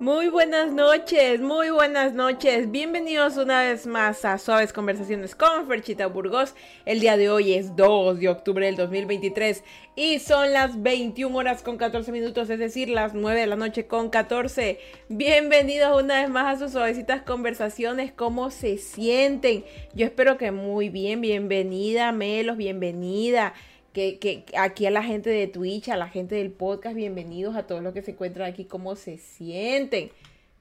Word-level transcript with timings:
Muy 0.00 0.28
buenas 0.28 0.72
noches, 0.72 1.40
muy 1.40 1.70
buenas 1.70 2.14
noches. 2.14 2.68
Bienvenidos 2.72 3.36
una 3.36 3.60
vez 3.62 3.86
más 3.86 4.24
a 4.24 4.38
Suaves 4.38 4.72
Conversaciones 4.72 5.36
con 5.36 5.68
Ferchita 5.68 6.08
Burgos. 6.08 6.56
El 6.84 6.98
día 6.98 7.16
de 7.16 7.30
hoy 7.30 7.54
es 7.54 7.76
2 7.76 8.18
de 8.18 8.28
octubre 8.28 8.66
del 8.66 8.74
2023 8.74 9.62
y 9.94 10.18
son 10.18 10.52
las 10.52 10.82
21 10.82 11.38
horas 11.38 11.62
con 11.62 11.76
14 11.76 12.10
minutos, 12.10 12.50
es 12.50 12.58
decir, 12.58 12.88
las 12.88 13.14
9 13.14 13.40
de 13.42 13.46
la 13.46 13.54
noche 13.54 13.86
con 13.86 14.10
14. 14.10 14.80
Bienvenidos 15.08 16.02
una 16.02 16.22
vez 16.22 16.28
más 16.28 16.56
a 16.56 16.58
sus 16.58 16.72
suavecitas 16.72 17.22
conversaciones. 17.22 18.10
¿Cómo 18.12 18.50
se 18.50 18.78
sienten? 18.78 19.64
Yo 19.94 20.06
espero 20.06 20.38
que 20.38 20.50
muy 20.50 20.88
bien. 20.88 21.20
Bienvenida, 21.20 22.10
Melos, 22.10 22.56
bienvenida 22.56 23.54
que, 23.94 24.44
aquí 24.58 24.86
a 24.86 24.90
la 24.90 25.04
gente 25.04 25.30
de 25.30 25.46
Twitch, 25.46 25.88
a 25.88 25.96
la 25.96 26.08
gente 26.08 26.34
del 26.34 26.50
podcast, 26.50 26.96
bienvenidos 26.96 27.54
a 27.54 27.68
todos 27.68 27.80
los 27.80 27.94
que 27.94 28.02
se 28.02 28.10
encuentran 28.10 28.50
aquí, 28.50 28.64
cómo 28.64 28.96
se 28.96 29.18
sienten. 29.18 30.10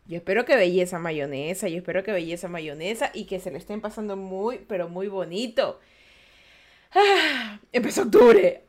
Yo 0.05 0.17
espero 0.17 0.45
que 0.45 0.55
belleza 0.55 0.99
mayonesa, 0.99 1.67
yo 1.67 1.77
espero 1.77 2.03
que 2.03 2.11
belleza 2.11 2.47
mayonesa 2.47 3.09
y 3.11 3.25
que 3.25 3.39
se 3.39 3.49
le 3.49 3.57
estén 3.57 3.81
pasando 3.81 4.15
muy, 4.15 4.59
pero 4.67 4.87
muy 4.87 5.07
bonito. 5.07 5.79
¡Ah! 6.93 7.59
Empezó 7.71 8.03
octubre. 8.03 8.65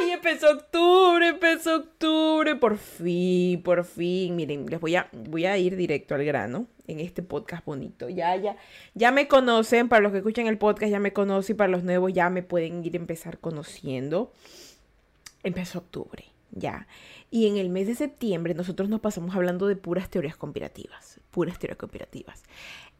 ¡Ay! 0.00 0.10
Empezó 0.10 0.50
octubre, 0.50 1.28
empezó 1.28 1.76
octubre. 1.76 2.56
Por 2.56 2.78
fin, 2.78 3.62
por 3.62 3.84
fin. 3.84 4.36
Miren, 4.36 4.66
les 4.66 4.80
voy 4.80 4.96
a, 4.96 5.08
voy 5.12 5.46
a 5.46 5.56
ir 5.58 5.76
directo 5.76 6.14
al 6.14 6.24
grano 6.24 6.66
en 6.86 7.00
este 7.00 7.22
podcast 7.22 7.64
bonito. 7.64 8.08
Ya, 8.08 8.36
ya, 8.36 8.56
ya 8.94 9.10
me 9.10 9.28
conocen. 9.28 9.88
Para 9.88 10.02
los 10.02 10.12
que 10.12 10.18
escuchan 10.18 10.46
el 10.46 10.58
podcast 10.58 10.90
ya 10.90 11.00
me 11.00 11.12
conocen. 11.12 11.54
Y 11.54 11.56
para 11.56 11.70
los 11.70 11.84
nuevos 11.84 12.12
ya 12.12 12.30
me 12.30 12.42
pueden 12.42 12.84
ir 12.84 12.94
a 12.94 12.98
empezar 12.98 13.38
conociendo. 13.38 14.32
Empezó 15.42 15.78
octubre, 15.78 16.24
ya. 16.50 16.86
Y 17.30 17.46
en 17.46 17.56
el 17.56 17.68
mes 17.68 17.86
de 17.86 17.94
septiembre 17.94 18.54
nosotros 18.54 18.88
nos 18.88 19.00
pasamos 19.00 19.34
hablando 19.34 19.66
de 19.66 19.76
puras 19.76 20.08
teorías 20.10 20.36
conspirativas. 20.36 21.20
Puras 21.30 21.58
teorías 21.58 21.78
conspirativas. 21.78 22.42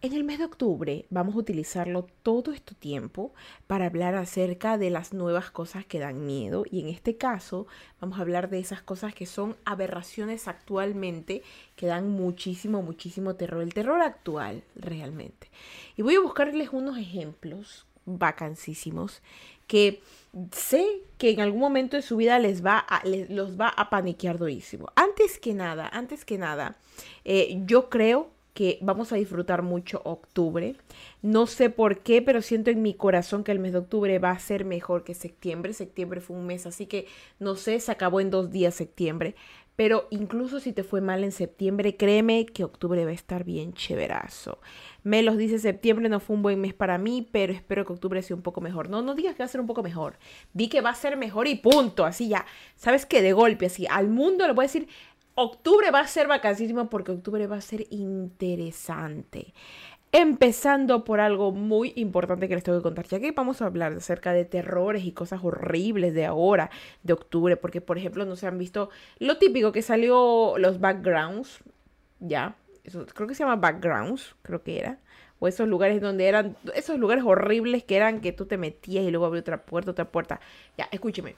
En 0.03 0.13
el 0.13 0.25
mes 0.25 0.39
de 0.39 0.45
octubre 0.45 1.07
vamos 1.09 1.35
a 1.35 1.39
utilizarlo 1.39 2.07
todo 2.23 2.53
este 2.53 2.75
tiempo 2.75 3.33
para 3.67 3.87
hablar 3.87 4.15
acerca 4.15 4.77
de 4.77 4.91
las 4.91 5.15
nuevas 5.15 5.51
cosas 5.51 5.87
que 5.87 5.99
dan 5.99 6.27
miedo 6.27 6.65
y 6.71 6.81
en 6.81 6.89
este 6.89 7.17
caso 7.17 7.67
vamos 7.99 8.19
a 8.19 8.23
hablar 8.23 8.51
de 8.51 8.59
esas 8.59 8.83
cosas 8.83 9.15
que 9.15 9.25
son 9.25 9.57
aberraciones 9.65 10.49
actualmente 10.49 11.43
que 11.77 11.87
dan 11.87 12.11
muchísimo, 12.11 12.83
muchísimo 12.83 13.37
terror, 13.37 13.63
el 13.63 13.73
terror 13.73 14.03
actual 14.03 14.63
realmente. 14.75 15.51
Y 15.97 16.03
voy 16.03 16.17
a 16.17 16.21
buscarles 16.21 16.69
unos 16.73 16.99
ejemplos 16.99 17.87
vacancísimos 18.05 19.23
que 19.67 20.03
sé 20.53 20.87
que 21.17 21.31
en 21.31 21.41
algún 21.41 21.61
momento 21.61 21.97
de 21.97 22.03
su 22.03 22.19
vida 22.19 22.39
les 22.39 22.65
va 22.65 22.79
a, 22.79 23.03
los 23.07 23.59
va 23.59 23.69
a 23.69 23.89
paniquear 23.89 24.37
durísimo. 24.37 24.89
Antes 24.95 25.39
que 25.39 25.55
nada, 25.55 25.89
antes 25.91 26.27
que 26.27 26.37
nada, 26.37 26.77
eh, 27.25 27.63
yo 27.65 27.89
creo 27.89 28.36
que 28.57 28.79
vamos 28.81 29.13
a 29.13 29.17
disfrutar 29.17 29.61
mucho 29.61 30.01
octubre. 30.07 30.77
No 31.21 31.47
sé 31.47 31.69
por 31.69 31.99
qué, 31.99 32.23
pero 32.23 32.41
siento 32.41 32.71
en 32.71 32.81
mi 32.81 32.95
corazón 32.95 33.45
que 33.45 33.53
el 33.53 33.59
mes 33.59 33.73
de 33.73 33.81
octubre 33.81 34.19
va 34.19 34.31
a 34.31 34.39
ser 34.39 34.65
mejor 34.65 35.05
que 35.05 35.13
septiembre. 35.13 35.75
Septiembre 35.75 36.23
fue 36.23 36.39
un 36.39 36.47
mes, 36.47 36.65
así 36.65 36.87
que 36.87 37.07
no 37.39 37.55
sé, 37.55 37.79
se 37.81 37.93
acabó 37.93 38.19
en 38.19 38.31
dos 38.31 38.51
días 38.51 38.75
septiembre. 38.75 39.37
Pero 39.77 40.09
incluso 40.09 40.59
si 40.59 40.73
te 40.73 40.85
fue 40.85 41.03
mal 41.03 41.23
en 41.23 41.33
septiembre, 41.33 41.99
créeme 41.99 42.47
que 42.47 42.65
octubre 42.65 43.05
va 43.05 43.11
a 43.11 43.15
estar 43.15 43.45
bien 43.45 43.75
chéverazo. 43.75 44.59
Me 45.03 45.23
los 45.23 45.37
dice 45.37 45.59
septiembre 45.59 46.09
no 46.09 46.19
fue 46.19 46.35
un 46.35 46.41
buen 46.41 46.59
mes 46.59 46.73
para 46.73 46.97
mí, 46.97 47.29
pero 47.31 47.53
espero 47.53 47.85
que 47.85 47.93
octubre 47.93 48.23
sea 48.23 48.37
un 48.37 48.43
poco 48.43 48.63
mejor. 48.63 48.89
No, 48.89 49.03
no 49.03 49.15
digas 49.15 49.35
que 49.35 49.43
va 49.43 49.45
a 49.45 49.49
ser 49.49 49.61
un 49.61 49.67
poco 49.67 49.83
mejor. 49.83 50.19
Di 50.55 50.69
que 50.71 50.81
va 50.81 50.91
a 50.91 50.95
ser 50.95 51.19
mejor 51.19 51.47
y 51.47 51.57
punto. 51.57 52.07
Así 52.07 52.29
ya, 52.29 52.47
¿sabes 52.75 53.05
qué? 53.05 53.21
De 53.21 53.35
golpe, 53.35 53.67
así. 53.67 53.87
Al 53.91 54.09
mundo 54.09 54.47
le 54.47 54.55
voy 54.55 54.65
a 54.65 54.69
decir, 54.69 54.89
octubre 55.37 55.91
va 55.91 56.01
a 56.01 56.07
ser 56.07 56.27
vacancísimo 56.27 56.89
porque 56.89 57.13
octubre 57.13 57.47
va 57.47 57.57
a 57.57 57.61
ser 57.61 57.87
interesante. 57.91 59.55
Empezando 60.11 61.05
por 61.05 61.21
algo 61.21 61.53
muy 61.53 61.93
importante 61.97 62.49
que 62.49 62.55
les 62.55 62.65
tengo 62.65 62.79
que 62.79 62.83
contar, 62.83 63.07
ya 63.07 63.21
que 63.21 63.33
vamos 63.33 63.61
a 63.61 63.67
hablar 63.67 63.93
acerca 63.93 64.33
de 64.33 64.47
terrores 64.47 65.05
y 65.05 65.13
cosas 65.13 65.41
horribles 65.45 66.15
de 66.15 66.25
ahora, 66.25 66.71
de 67.03 67.13
octubre, 67.13 67.57
porque 67.57 67.83
por 67.83 67.99
ejemplo 67.99 68.25
no 68.25 68.35
se 68.35 68.47
han 68.47 68.57
visto 68.57 68.89
lo 69.19 69.37
típico 69.37 69.73
que 69.73 69.83
salió 69.83 70.55
los 70.57 70.81
backgrounds, 70.81 71.59
ya, 72.21 72.57
eso, 72.85 73.05
creo 73.05 73.29
que 73.29 73.35
se 73.35 73.43
llama 73.45 73.57
backgrounds, 73.57 74.37
creo 74.41 74.63
que 74.63 74.79
era, 74.79 74.99
o 75.39 75.49
esos 75.49 75.69
lugares 75.69 76.01
donde 76.01 76.29
eran, 76.29 76.57
esos 76.75 76.99
lugares 76.99 77.25
horribles 77.25 77.85
que 77.85 77.97
eran 77.97 78.23
que 78.23 78.33
tú 78.33 78.47
te 78.47 78.57
metías 78.57 79.05
y 79.05 79.11
luego 79.11 79.27
abría 79.27 79.43
otra 79.43 79.67
puerta, 79.67 79.91
otra 79.91 80.11
puerta, 80.11 80.41
ya, 80.79 80.89
escúcheme 80.93 81.35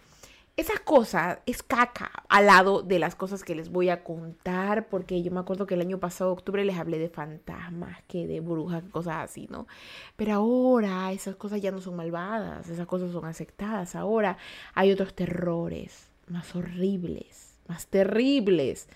esas 0.59 0.81
cosas 0.81 1.39
es 1.47 1.63
caca 1.63 2.11
al 2.29 2.47
lado 2.47 2.83
de 2.83 2.99
las 2.99 3.15
cosas 3.15 3.45
que 3.45 3.55
les 3.55 3.71
voy 3.71 3.91
a 3.91 4.03
contar, 4.03 4.89
porque 4.89 5.23
yo 5.23 5.31
me 5.31 5.39
acuerdo 5.39 5.69
que 5.69 5.75
el 5.75 5.81
año 5.81 5.99
pasado, 5.99 6.33
octubre, 6.33 6.65
les 6.65 6.77
hablé 6.77 6.99
de 6.99 7.09
fantasmas, 7.09 8.03
que 8.09 8.27
de 8.27 8.41
brujas, 8.41 8.83
cosas 8.91 9.19
así, 9.19 9.47
¿no? 9.49 9.69
Pero 10.17 10.35
ahora 10.35 11.13
esas 11.13 11.37
cosas 11.37 11.63
ya 11.63 11.71
no 11.71 11.81
son 11.81 11.95
malvadas, 11.95 12.69
esas 12.69 12.89
cosas 12.89 13.13
son 13.13 13.25
aceptadas. 13.25 13.95
Ahora 13.95 14.37
hay 14.75 14.91
otros 14.91 15.15
terrores 15.15 16.11
más 16.27 16.57
horribles, 16.57 17.57
más 17.69 17.87
terribles. 17.87 18.89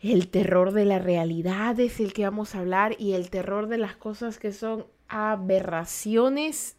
El 0.00 0.28
terror 0.28 0.72
de 0.72 0.86
la 0.86 0.98
realidad 0.98 1.78
es 1.78 2.00
el 2.00 2.14
que 2.14 2.24
vamos 2.24 2.54
a 2.54 2.60
hablar 2.60 2.96
y 2.98 3.12
el 3.12 3.28
terror 3.28 3.66
de 3.66 3.76
las 3.76 3.94
cosas 3.94 4.38
que 4.38 4.54
son 4.54 4.86
aberraciones 5.06 6.78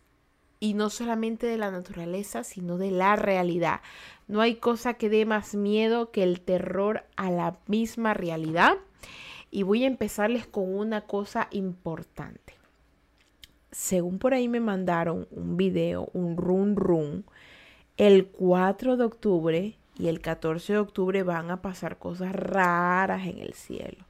y 0.61 0.75
no 0.75 0.91
solamente 0.91 1.47
de 1.47 1.57
la 1.57 1.71
naturaleza, 1.71 2.45
sino 2.45 2.77
de 2.77 2.91
la 2.91 3.17
realidad. 3.17 3.81
No 4.27 4.41
hay 4.41 4.55
cosa 4.55 4.93
que 4.93 5.09
dé 5.09 5.25
más 5.25 5.55
miedo 5.55 6.11
que 6.11 6.21
el 6.21 6.39
terror 6.39 7.03
a 7.17 7.31
la 7.31 7.57
misma 7.65 8.13
realidad. 8.13 8.77
Y 9.49 9.63
voy 9.63 9.83
a 9.83 9.87
empezarles 9.87 10.45
con 10.45 10.73
una 10.73 11.01
cosa 11.01 11.47
importante. 11.49 12.53
Según 13.71 14.19
por 14.19 14.35
ahí 14.35 14.47
me 14.47 14.59
mandaron 14.59 15.27
un 15.31 15.57
video, 15.57 16.09
un 16.13 16.37
run 16.37 16.75
run, 16.75 17.25
el 17.97 18.27
4 18.27 18.97
de 18.97 19.03
octubre 19.03 19.77
y 19.97 20.07
el 20.09 20.21
14 20.21 20.73
de 20.73 20.79
octubre 20.79 21.23
van 21.23 21.49
a 21.49 21.63
pasar 21.63 21.97
cosas 21.97 22.33
raras 22.33 23.25
en 23.25 23.39
el 23.39 23.53
cielo. 23.55 24.05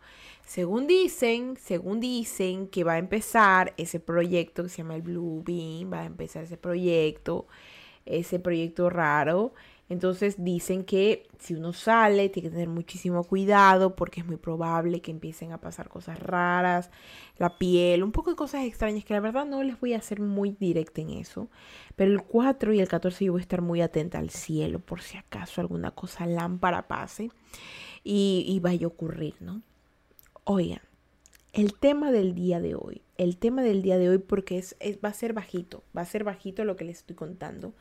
Según 0.51 0.85
dicen, 0.85 1.55
según 1.55 2.01
dicen 2.01 2.67
que 2.67 2.83
va 2.83 2.95
a 2.95 2.97
empezar 2.97 3.73
ese 3.77 4.01
proyecto 4.01 4.63
que 4.63 4.67
se 4.67 4.79
llama 4.79 4.97
el 4.97 5.01
Blue 5.01 5.41
Beam, 5.45 5.93
va 5.93 6.01
a 6.01 6.05
empezar 6.05 6.43
ese 6.43 6.57
proyecto, 6.57 7.47
ese 8.05 8.37
proyecto 8.37 8.89
raro. 8.89 9.53
Entonces 9.87 10.43
dicen 10.43 10.83
que 10.83 11.29
si 11.39 11.53
uno 11.53 11.71
sale 11.71 12.27
tiene 12.27 12.49
que 12.49 12.53
tener 12.53 12.67
muchísimo 12.67 13.23
cuidado 13.23 13.95
porque 13.95 14.19
es 14.19 14.25
muy 14.25 14.35
probable 14.35 15.01
que 15.01 15.11
empiecen 15.11 15.53
a 15.53 15.61
pasar 15.61 15.87
cosas 15.87 16.19
raras, 16.19 16.91
la 17.37 17.57
piel, 17.57 18.03
un 18.03 18.11
poco 18.11 18.31
de 18.31 18.35
cosas 18.35 18.65
extrañas 18.65 19.05
que 19.05 19.13
la 19.13 19.21
verdad 19.21 19.45
no 19.45 19.63
les 19.63 19.79
voy 19.79 19.93
a 19.93 19.99
hacer 19.99 20.19
muy 20.19 20.51
directa 20.51 20.99
en 20.99 21.11
eso. 21.11 21.49
Pero 21.95 22.11
el 22.11 22.23
4 22.23 22.73
y 22.73 22.81
el 22.81 22.89
14 22.89 23.23
yo 23.23 23.31
voy 23.31 23.39
a 23.39 23.43
estar 23.43 23.61
muy 23.61 23.79
atenta 23.79 24.19
al 24.19 24.29
cielo 24.29 24.79
por 24.79 24.99
si 24.99 25.17
acaso 25.17 25.61
alguna 25.61 25.91
cosa 25.91 26.25
lámpara 26.25 26.89
pase 26.89 27.29
y, 28.03 28.43
y 28.49 28.59
vaya 28.59 28.87
a 28.87 28.89
ocurrir, 28.89 29.35
¿no? 29.39 29.61
Oigan, 30.53 30.81
el 31.53 31.75
tema 31.75 32.11
del 32.11 32.35
día 32.35 32.59
de 32.59 32.75
hoy, 32.75 33.03
el 33.17 33.37
tema 33.37 33.61
del 33.61 33.81
día 33.81 33.97
de 33.97 34.09
hoy 34.09 34.17
porque 34.17 34.57
es, 34.57 34.75
va 35.01 35.07
a 35.07 35.13
ser 35.13 35.31
bajito, 35.31 35.81
va 35.95 36.01
a 36.01 36.05
ser 36.05 36.25
bajito 36.25 36.65
lo 36.65 36.75
que 36.75 36.83
les 36.83 36.97
estoy 36.97 37.15
contando, 37.15 37.73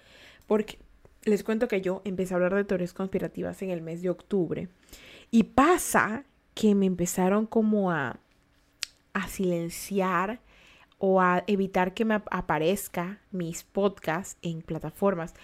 porque 0.47 0.79
les 1.25 1.43
cuento 1.43 1.67
que 1.67 1.81
yo 1.81 2.01
empecé 2.05 2.33
a 2.33 2.37
hablar 2.37 2.55
de 2.55 2.63
teorías 2.63 2.95
conspirativas 2.95 3.61
en 3.63 3.71
el 3.71 3.83
mes 3.83 4.03
de 4.03 4.11
octubre 4.11 4.69
y 5.33 5.43
pasa 5.43 6.27
que 6.55 6.77
me 6.77 6.87
empezaron 6.87 7.45
como 7.45 7.91
a, 7.91 8.21
a 9.15 9.27
silenciar 9.27 10.39
o 10.99 11.21
a 11.21 11.43
evitar 11.49 11.93
que 11.93 12.05
me 12.05 12.23
aparezca 12.31 13.19
mis 13.33 13.65
podcasts 13.65 14.37
en 14.43 14.63
plataformas. 14.63 15.35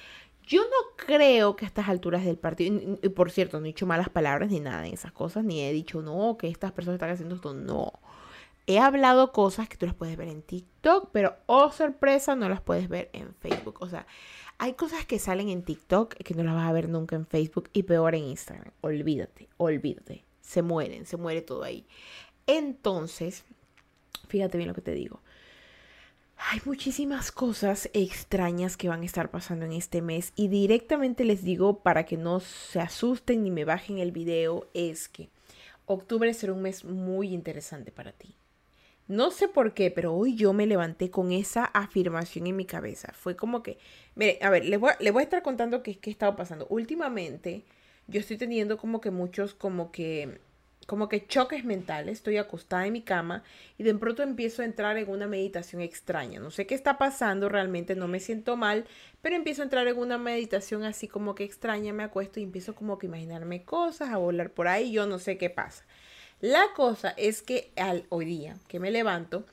Yo 0.46 0.62
no 0.62 0.96
creo 0.96 1.56
que 1.56 1.64
a 1.64 1.68
estas 1.68 1.88
alturas 1.88 2.24
del 2.24 2.38
partido, 2.38 2.98
y 3.02 3.08
por 3.08 3.30
cierto, 3.32 3.58
no 3.58 3.66
he 3.66 3.68
dicho 3.68 3.86
malas 3.86 4.08
palabras 4.08 4.50
ni 4.50 4.60
nada 4.60 4.86
en 4.86 4.94
esas 4.94 5.12
cosas, 5.12 5.44
ni 5.44 5.60
he 5.60 5.72
dicho 5.72 6.02
no, 6.02 6.36
que 6.38 6.48
estas 6.48 6.70
personas 6.72 6.96
están 6.96 7.10
haciendo 7.10 7.34
esto, 7.34 7.52
no. 7.52 7.92
He 8.68 8.78
hablado 8.78 9.32
cosas 9.32 9.68
que 9.68 9.76
tú 9.76 9.86
las 9.86 9.94
puedes 9.94 10.16
ver 10.16 10.28
en 10.28 10.42
TikTok, 10.42 11.10
pero 11.12 11.36
oh 11.46 11.70
sorpresa, 11.70 12.36
no 12.36 12.48
las 12.48 12.60
puedes 12.60 12.88
ver 12.88 13.10
en 13.12 13.34
Facebook. 13.34 13.78
O 13.80 13.88
sea, 13.88 14.06
hay 14.58 14.74
cosas 14.74 15.04
que 15.04 15.18
salen 15.18 15.48
en 15.48 15.62
TikTok 15.62 16.14
que 16.14 16.34
no 16.34 16.42
las 16.42 16.54
vas 16.54 16.68
a 16.68 16.72
ver 16.72 16.88
nunca 16.88 17.14
en 17.14 17.26
Facebook 17.26 17.68
y 17.72 17.84
peor 17.84 18.14
en 18.14 18.24
Instagram. 18.24 18.72
Olvídate, 18.80 19.48
olvídate. 19.56 20.24
Se 20.40 20.62
mueren, 20.62 21.06
se 21.06 21.16
muere 21.16 21.42
todo 21.42 21.62
ahí. 21.62 21.86
Entonces, 22.46 23.44
fíjate 24.28 24.58
bien 24.58 24.68
lo 24.68 24.74
que 24.74 24.80
te 24.80 24.92
digo. 24.92 25.20
Hay 26.38 26.60
muchísimas 26.64 27.32
cosas 27.32 27.88
extrañas 27.94 28.76
que 28.76 28.88
van 28.88 29.02
a 29.02 29.06
estar 29.06 29.30
pasando 29.30 29.64
en 29.64 29.72
este 29.72 30.02
mes 30.02 30.32
y 30.36 30.48
directamente 30.48 31.24
les 31.24 31.42
digo 31.42 31.78
para 31.80 32.04
que 32.04 32.18
no 32.18 32.40
se 32.40 32.78
asusten 32.78 33.42
ni 33.42 33.50
me 33.50 33.64
bajen 33.64 33.98
el 33.98 34.12
video 34.12 34.68
es 34.74 35.08
que 35.08 35.30
octubre 35.86 36.32
será 36.34 36.52
un 36.52 36.62
mes 36.62 36.84
muy 36.84 37.32
interesante 37.32 37.90
para 37.90 38.12
ti. 38.12 38.36
No 39.08 39.30
sé 39.30 39.48
por 39.48 39.72
qué, 39.72 39.90
pero 39.90 40.14
hoy 40.14 40.34
yo 40.34 40.52
me 40.52 40.66
levanté 40.66 41.10
con 41.10 41.32
esa 41.32 41.64
afirmación 41.64 42.48
en 42.48 42.56
mi 42.56 42.66
cabeza. 42.66 43.12
Fue 43.14 43.36
como 43.36 43.62
que, 43.62 43.78
mire, 44.14 44.38
a 44.42 44.50
ver, 44.50 44.64
les 44.64 44.80
voy, 44.80 44.90
a 44.90 45.22
estar 45.22 45.42
contando 45.42 45.82
qué, 45.82 45.98
qué 45.98 46.10
ha 46.10 46.12
estado 46.12 46.36
pasando. 46.36 46.66
Últimamente 46.68 47.62
yo 48.08 48.20
estoy 48.20 48.36
teniendo 48.36 48.78
como 48.78 49.00
que 49.00 49.10
muchos 49.10 49.54
como 49.54 49.92
que 49.92 50.40
como 50.86 51.08
que 51.08 51.26
choques 51.26 51.64
mentales. 51.64 52.18
Estoy 52.18 52.38
acostada 52.38 52.86
en 52.86 52.92
mi 52.92 53.02
cama 53.02 53.42
y 53.76 53.82
de 53.82 53.94
pronto 53.94 54.22
empiezo 54.22 54.62
a 54.62 54.64
entrar 54.64 54.96
en 54.96 55.10
una 55.10 55.26
meditación 55.26 55.82
extraña. 55.82 56.40
No 56.40 56.50
sé 56.50 56.66
qué 56.66 56.74
está 56.74 56.96
pasando, 56.96 57.48
realmente 57.48 57.94
no 57.94 58.08
me 58.08 58.20
siento 58.20 58.56
mal, 58.56 58.86
pero 59.20 59.36
empiezo 59.36 59.62
a 59.62 59.64
entrar 59.64 59.86
en 59.88 59.98
una 59.98 60.18
meditación 60.18 60.84
así 60.84 61.08
como 61.08 61.34
que 61.34 61.44
extraña. 61.44 61.92
Me 61.92 62.04
acuesto 62.04 62.40
y 62.40 62.44
empiezo 62.44 62.74
como 62.74 62.98
que 62.98 63.06
a 63.06 63.10
imaginarme 63.10 63.64
cosas, 63.64 64.10
a 64.10 64.16
volar 64.16 64.50
por 64.50 64.68
ahí. 64.68 64.92
Yo 64.92 65.06
no 65.06 65.18
sé 65.18 65.36
qué 65.36 65.50
pasa. 65.50 65.84
La 66.40 66.72
cosa 66.74 67.10
es 67.16 67.42
que 67.42 67.72
al 67.76 68.04
hoy 68.10 68.26
día 68.26 68.56
que 68.68 68.78
me 68.78 68.90
levanto, 68.90 69.46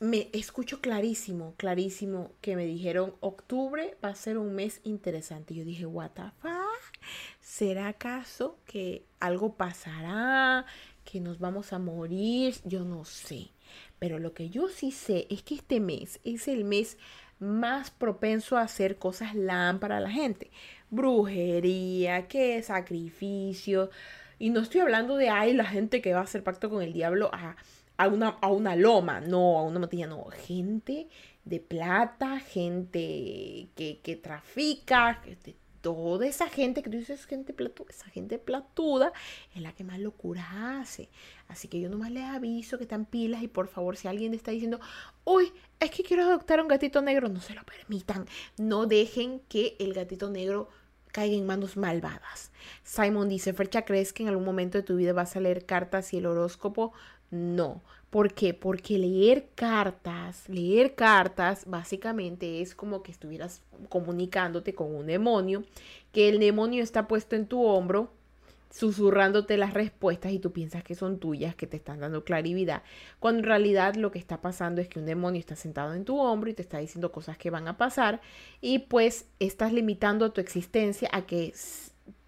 me 0.00 0.28
escucho 0.32 0.80
clarísimo, 0.80 1.54
clarísimo 1.56 2.32
que 2.40 2.56
me 2.56 2.64
dijeron 2.66 3.14
octubre 3.20 3.96
va 4.04 4.10
a 4.10 4.14
ser 4.14 4.38
un 4.38 4.54
mes 4.54 4.80
interesante. 4.84 5.54
Yo 5.54 5.64
dije, 5.64 5.86
what 5.86 6.10
the 6.10 6.22
fuck? 6.40 6.55
¿Será 7.40 7.88
acaso 7.88 8.58
que 8.66 9.04
algo 9.20 9.54
pasará? 9.54 10.66
¿Que 11.04 11.20
nos 11.20 11.38
vamos 11.38 11.72
a 11.72 11.78
morir? 11.78 12.56
Yo 12.64 12.84
no 12.84 13.04
sé. 13.04 13.50
Pero 13.98 14.18
lo 14.18 14.34
que 14.34 14.50
yo 14.50 14.68
sí 14.68 14.90
sé 14.90 15.26
es 15.30 15.42
que 15.42 15.54
este 15.54 15.80
mes 15.80 16.20
es 16.24 16.48
el 16.48 16.64
mes 16.64 16.98
más 17.38 17.90
propenso 17.90 18.56
a 18.56 18.62
hacer 18.62 18.98
cosas 18.98 19.34
LAN 19.34 19.78
para 19.78 20.00
la 20.00 20.10
gente. 20.10 20.50
Brujería, 20.90 22.28
que 22.28 22.62
sacrificio. 22.62 23.90
Y 24.38 24.50
no 24.50 24.60
estoy 24.60 24.80
hablando 24.82 25.16
de, 25.16 25.28
ay, 25.30 25.54
la 25.54 25.64
gente 25.64 26.02
que 26.02 26.12
va 26.12 26.20
a 26.20 26.24
hacer 26.24 26.42
pacto 26.42 26.68
con 26.68 26.82
el 26.82 26.92
diablo. 26.92 27.30
a 27.32 27.56
a 27.96 28.08
una, 28.08 28.28
a 28.40 28.48
una 28.48 28.76
loma, 28.76 29.20
no, 29.20 29.58
a 29.58 29.62
una 29.62 29.78
matilla, 29.78 30.06
no. 30.06 30.24
Gente 30.26 31.08
de 31.44 31.60
plata, 31.60 32.40
gente 32.40 33.68
que, 33.74 34.00
que 34.02 34.16
trafica, 34.16 35.22
toda 35.86 36.26
esa 36.26 36.48
gente 36.48 36.82
que 36.82 36.90
tú 36.90 36.96
dices 36.96 37.26
gente 37.26 37.52
platuda, 37.52 37.90
esa 37.90 38.10
gente 38.10 38.40
platuda 38.40 39.12
es 39.54 39.62
la 39.62 39.70
que 39.70 39.84
más 39.84 40.00
locura 40.00 40.80
hace. 40.80 41.08
Así 41.46 41.68
que 41.68 41.78
yo 41.78 41.88
nomás 41.88 42.10
les 42.10 42.24
aviso 42.24 42.76
que 42.76 42.82
están 42.82 43.04
pilas 43.04 43.40
y 43.44 43.46
por 43.46 43.68
favor, 43.68 43.96
si 43.96 44.08
alguien 44.08 44.34
está 44.34 44.50
diciendo, 44.50 44.80
uy, 45.22 45.52
es 45.78 45.92
que 45.92 46.02
quiero 46.02 46.24
adoptar 46.24 46.60
un 46.60 46.66
gatito 46.66 47.02
negro, 47.02 47.28
no 47.28 47.40
se 47.40 47.54
lo 47.54 47.62
permitan. 47.62 48.26
No 48.58 48.86
dejen 48.86 49.38
que 49.48 49.76
el 49.78 49.94
gatito 49.94 50.28
negro 50.28 50.68
caiga 51.12 51.36
en 51.36 51.46
manos 51.46 51.76
malvadas. 51.76 52.50
Simon 52.82 53.28
dice, 53.28 53.52
Fercha, 53.52 53.84
¿crees 53.84 54.12
que 54.12 54.24
en 54.24 54.30
algún 54.30 54.44
momento 54.44 54.78
de 54.78 54.82
tu 54.82 54.96
vida 54.96 55.12
vas 55.12 55.36
a 55.36 55.40
leer 55.40 55.66
cartas 55.66 56.12
y 56.14 56.18
el 56.18 56.26
horóscopo? 56.26 56.94
No. 57.30 57.80
¿Por 58.16 58.32
qué? 58.32 58.54
Porque 58.54 58.96
leer 58.96 59.50
cartas, 59.54 60.48
leer 60.48 60.94
cartas 60.94 61.64
básicamente 61.66 62.62
es 62.62 62.74
como 62.74 63.02
que 63.02 63.12
estuvieras 63.12 63.60
comunicándote 63.90 64.74
con 64.74 64.94
un 64.94 65.06
demonio, 65.06 65.64
que 66.12 66.30
el 66.30 66.38
demonio 66.38 66.82
está 66.82 67.08
puesto 67.08 67.36
en 67.36 67.46
tu 67.46 67.62
hombro, 67.62 68.10
susurrándote 68.70 69.58
las 69.58 69.74
respuestas 69.74 70.32
y 70.32 70.38
tú 70.38 70.50
piensas 70.50 70.82
que 70.82 70.94
son 70.94 71.18
tuyas, 71.18 71.56
que 71.56 71.66
te 71.66 71.76
están 71.76 72.00
dando 72.00 72.24
claridad, 72.24 72.82
cuando 73.20 73.40
en 73.40 73.44
realidad 73.44 73.96
lo 73.96 74.10
que 74.10 74.18
está 74.18 74.40
pasando 74.40 74.80
es 74.80 74.88
que 74.88 74.98
un 74.98 75.04
demonio 75.04 75.38
está 75.38 75.54
sentado 75.54 75.92
en 75.92 76.06
tu 76.06 76.18
hombro 76.18 76.48
y 76.48 76.54
te 76.54 76.62
está 76.62 76.78
diciendo 76.78 77.12
cosas 77.12 77.36
que 77.36 77.50
van 77.50 77.68
a 77.68 77.76
pasar 77.76 78.22
y 78.62 78.78
pues 78.78 79.26
estás 79.40 79.74
limitando 79.74 80.32
tu 80.32 80.40
existencia 80.40 81.10
a 81.12 81.26
que 81.26 81.52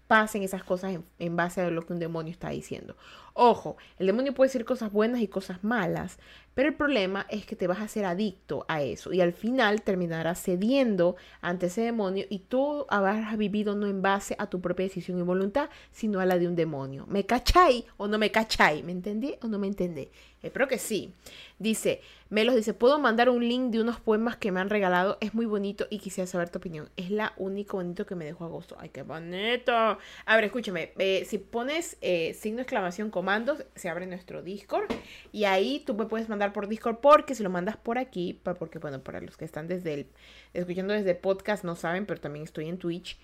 pasen 0.05 0.41
esas 0.43 0.63
cosas 0.63 0.93
en, 0.93 1.03
en, 1.17 1.35
base 1.35 1.61
a 1.61 1.69
lo 1.71 1.83
que 1.83 1.93
un 1.93 1.99
demonio 1.99 2.31
está 2.31 2.49
diciendo. 2.49 2.95
Ojo, 3.33 3.77
el 3.97 4.07
demonio 4.07 4.33
puede 4.33 4.49
decir 4.49 4.65
cosas 4.65 4.91
buenas 4.91 5.21
y 5.21 5.27
cosas 5.27 5.63
malas, 5.63 6.19
pero 6.53 6.67
el 6.67 6.75
problema 6.75 7.25
es 7.29 7.45
que 7.45 7.55
te 7.55 7.67
vas 7.67 7.79
a 7.79 7.83
hacer 7.83 8.03
adicto 8.05 8.65
a 8.67 8.81
eso 8.81 9.13
y 9.13 9.21
al 9.21 9.33
final 9.33 9.81
terminarás 9.81 10.41
cediendo 10.43 11.15
ante 11.41 11.67
ese 11.67 11.81
demonio 11.81 12.25
y 12.29 12.39
tú 12.39 12.85
habrás 12.89 13.37
vivido 13.37 13.75
no 13.75 13.87
en 13.87 14.01
base 14.01 14.35
a 14.39 14.47
tu 14.47 14.59
propia 14.59 14.85
decisión 14.85 15.17
y 15.19 15.21
voluntad, 15.21 15.69
sino 15.91 16.19
a 16.19 16.25
la 16.25 16.37
de 16.37 16.47
un 16.47 16.55
demonio. 16.55 17.05
¿Me 17.07 17.25
cachai 17.25 17.85
o 17.97 18.07
no 18.07 18.17
me 18.17 18.31
cachai? 18.31 18.83
¿Me 18.83 18.91
entendí 18.91 19.35
o 19.41 19.47
no 19.47 19.57
me 19.57 19.67
entendí? 19.67 20.09
Espero 20.41 20.67
que 20.67 20.77
sí. 20.77 21.13
Dice, 21.57 22.01
Melos 22.29 22.55
dice, 22.55 22.73
puedo 22.73 22.99
mandar 22.99 23.29
un 23.29 23.45
link 23.45 23.71
de 23.71 23.81
unos 23.81 23.99
poemas 23.99 24.37
que 24.37 24.51
me 24.51 24.59
han 24.59 24.69
regalado. 24.69 25.17
Es 25.19 25.33
muy 25.33 25.45
bonito 25.45 25.87
y 25.89 25.97
quisiera 25.97 26.27
saber 26.27 26.49
tu 26.49 26.59
opinión. 26.59 26.89
Es 26.95 27.09
la 27.09 27.33
único 27.37 27.77
bonito 27.77 28.05
que 28.05 28.15
me 28.15 28.23
dejó 28.23 28.45
agosto. 28.45 28.77
Ay, 28.79 28.89
qué 28.89 29.01
bonito. 29.01 29.73
A 29.73 30.35
ver, 30.35 30.43
escúchame. 30.45 30.93
Eh, 30.99 31.25
si 31.27 31.39
pones 31.39 31.97
eh, 32.01 32.35
signo 32.35 32.61
exclamación 32.61 33.09
comandos, 33.19 33.65
se 33.75 33.89
abre 33.89 34.05
nuestro 34.05 34.41
Discord. 34.41 34.89
Y 35.33 35.43
ahí 35.43 35.83
tú 35.85 35.93
me 35.93 36.05
puedes 36.05 36.29
mandar 36.29 36.53
por 36.53 36.69
Discord 36.69 36.99
porque 37.01 37.35
si 37.35 37.43
lo 37.43 37.49
mandas 37.49 37.75
por 37.75 37.97
aquí, 37.97 38.39
porque 38.57 38.79
bueno, 38.79 39.03
para 39.03 39.19
los 39.19 39.35
que 39.35 39.43
están 39.43 39.67
desde 39.67 39.93
el, 39.93 40.07
escuchando 40.53 40.93
desde 40.93 41.15
podcast 41.15 41.65
no 41.65 41.75
saben, 41.75 42.05
pero 42.05 42.21
también 42.21 42.45
estoy 42.45 42.69
en 42.69 42.77
Twitch. 42.77 43.17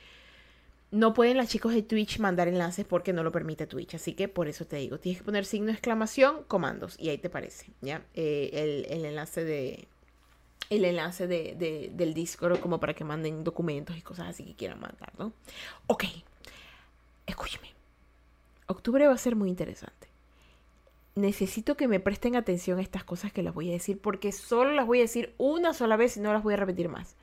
No 0.91 1.13
pueden 1.13 1.37
las 1.37 1.47
chicos 1.47 1.73
de 1.73 1.81
Twitch 1.81 2.19
mandar 2.19 2.49
enlaces 2.49 2.85
porque 2.85 3.13
no 3.13 3.23
lo 3.23 3.31
permite 3.31 3.67
Twitch. 3.67 3.95
Así 3.95 4.15
que 4.15 4.27
por 4.27 4.49
eso 4.49 4.67
te 4.67 4.75
digo, 4.75 4.99
tienes 4.99 5.21
que 5.21 5.25
poner 5.25 5.45
signo 5.45 5.67
de 5.67 5.73
exclamación, 5.73 6.43
comandos. 6.43 6.97
Y 6.99 7.07
ahí 7.07 7.17
te 7.17 7.29
parece, 7.29 7.67
¿ya? 7.79 8.03
Eh, 8.15 8.85
el, 8.89 9.05
enlace 9.05 9.45
de... 9.45 9.87
El 10.69 10.83
enlace 10.83 11.25
de, 11.25 11.89
del 11.93 12.13
Discord 12.13 12.59
como 12.59 12.81
para 12.81 12.93
que 12.93 13.05
manden 13.05 13.45
documentos 13.45 13.95
y 13.95 14.01
cosas 14.01 14.27
así 14.27 14.43
que 14.43 14.55
quieran 14.55 14.81
mandar, 14.81 15.13
¿no? 15.17 15.31
Ok. 15.87 16.03
Escúcheme. 17.25 17.74
Octubre 18.67 19.07
va 19.07 19.13
a 19.13 19.17
ser 19.17 19.35
muy 19.35 19.49
interesante. 19.49 20.07
Necesito 21.15 21.77
que 21.77 21.87
me 21.87 21.99
presten 21.99 22.35
atención 22.35 22.79
a 22.79 22.81
estas 22.81 23.03
cosas 23.03 23.31
que 23.31 23.43
las 23.43 23.53
voy 23.53 23.69
a 23.69 23.73
decir 23.73 23.99
porque 23.99 24.31
solo 24.31 24.71
las 24.71 24.85
voy 24.85 24.99
a 24.99 25.03
decir 25.03 25.33
una 25.37 25.73
sola 25.73 25.95
vez 25.95 26.17
y 26.17 26.19
no 26.19 26.33
las 26.33 26.43
voy 26.43 26.55
a 26.55 26.57
repetir 26.57 26.89
más. 26.89 27.15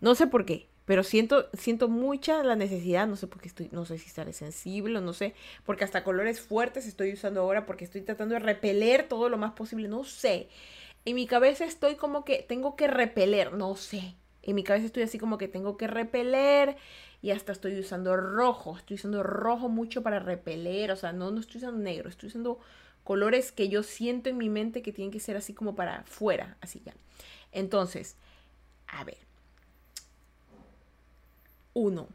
No 0.00 0.14
sé 0.14 0.26
por 0.26 0.44
qué. 0.44 0.68
Pero 0.84 1.02
siento, 1.02 1.48
siento 1.54 1.88
mucha 1.88 2.42
la 2.42 2.56
necesidad, 2.56 3.06
no 3.06 3.16
sé 3.16 3.26
por 3.26 3.40
qué 3.40 3.48
estoy, 3.48 3.70
no 3.72 3.86
sé 3.86 3.96
si 3.96 4.06
estaré 4.06 4.34
sensible 4.34 5.00
no 5.00 5.14
sé, 5.14 5.34
porque 5.64 5.84
hasta 5.84 6.04
colores 6.04 6.40
fuertes 6.40 6.86
estoy 6.86 7.14
usando 7.14 7.40
ahora 7.40 7.64
porque 7.64 7.84
estoy 7.84 8.02
tratando 8.02 8.34
de 8.34 8.40
repeler 8.40 9.08
todo 9.08 9.30
lo 9.30 9.38
más 9.38 9.52
posible, 9.52 9.88
no 9.88 10.04
sé. 10.04 10.48
En 11.06 11.14
mi 11.14 11.26
cabeza 11.26 11.64
estoy 11.64 11.96
como 11.96 12.24
que 12.24 12.42
tengo 12.42 12.76
que 12.76 12.86
repeler, 12.86 13.54
no 13.54 13.76
sé. 13.76 14.14
En 14.44 14.54
mi 14.54 14.62
cabeza 14.62 14.86
estoy 14.86 15.02
así 15.02 15.18
como 15.18 15.38
que 15.38 15.48
tengo 15.48 15.76
que 15.76 15.86
repeler 15.86 16.76
y 17.22 17.30
hasta 17.30 17.52
estoy 17.52 17.78
usando 17.78 18.16
rojo, 18.16 18.76
estoy 18.76 18.96
usando 18.96 19.22
rojo 19.22 19.68
mucho 19.68 20.02
para 20.02 20.20
repeler, 20.20 20.92
o 20.92 20.96
sea, 20.96 21.12
no, 21.12 21.30
no 21.30 21.40
estoy 21.40 21.58
usando 21.58 21.80
negro, 21.80 22.08
estoy 22.08 22.28
usando 22.28 22.60
colores 23.02 23.50
que 23.52 23.68
yo 23.68 23.82
siento 23.82 24.28
en 24.28 24.36
mi 24.36 24.50
mente 24.50 24.82
que 24.82 24.92
tienen 24.92 25.10
que 25.10 25.20
ser 25.20 25.36
así 25.36 25.54
como 25.54 25.74
para 25.74 26.00
afuera, 26.00 26.56
así 26.60 26.82
ya. 26.84 26.94
Entonces, 27.52 28.16
a 28.88 29.04
ver, 29.04 29.18
uno. 31.72 32.08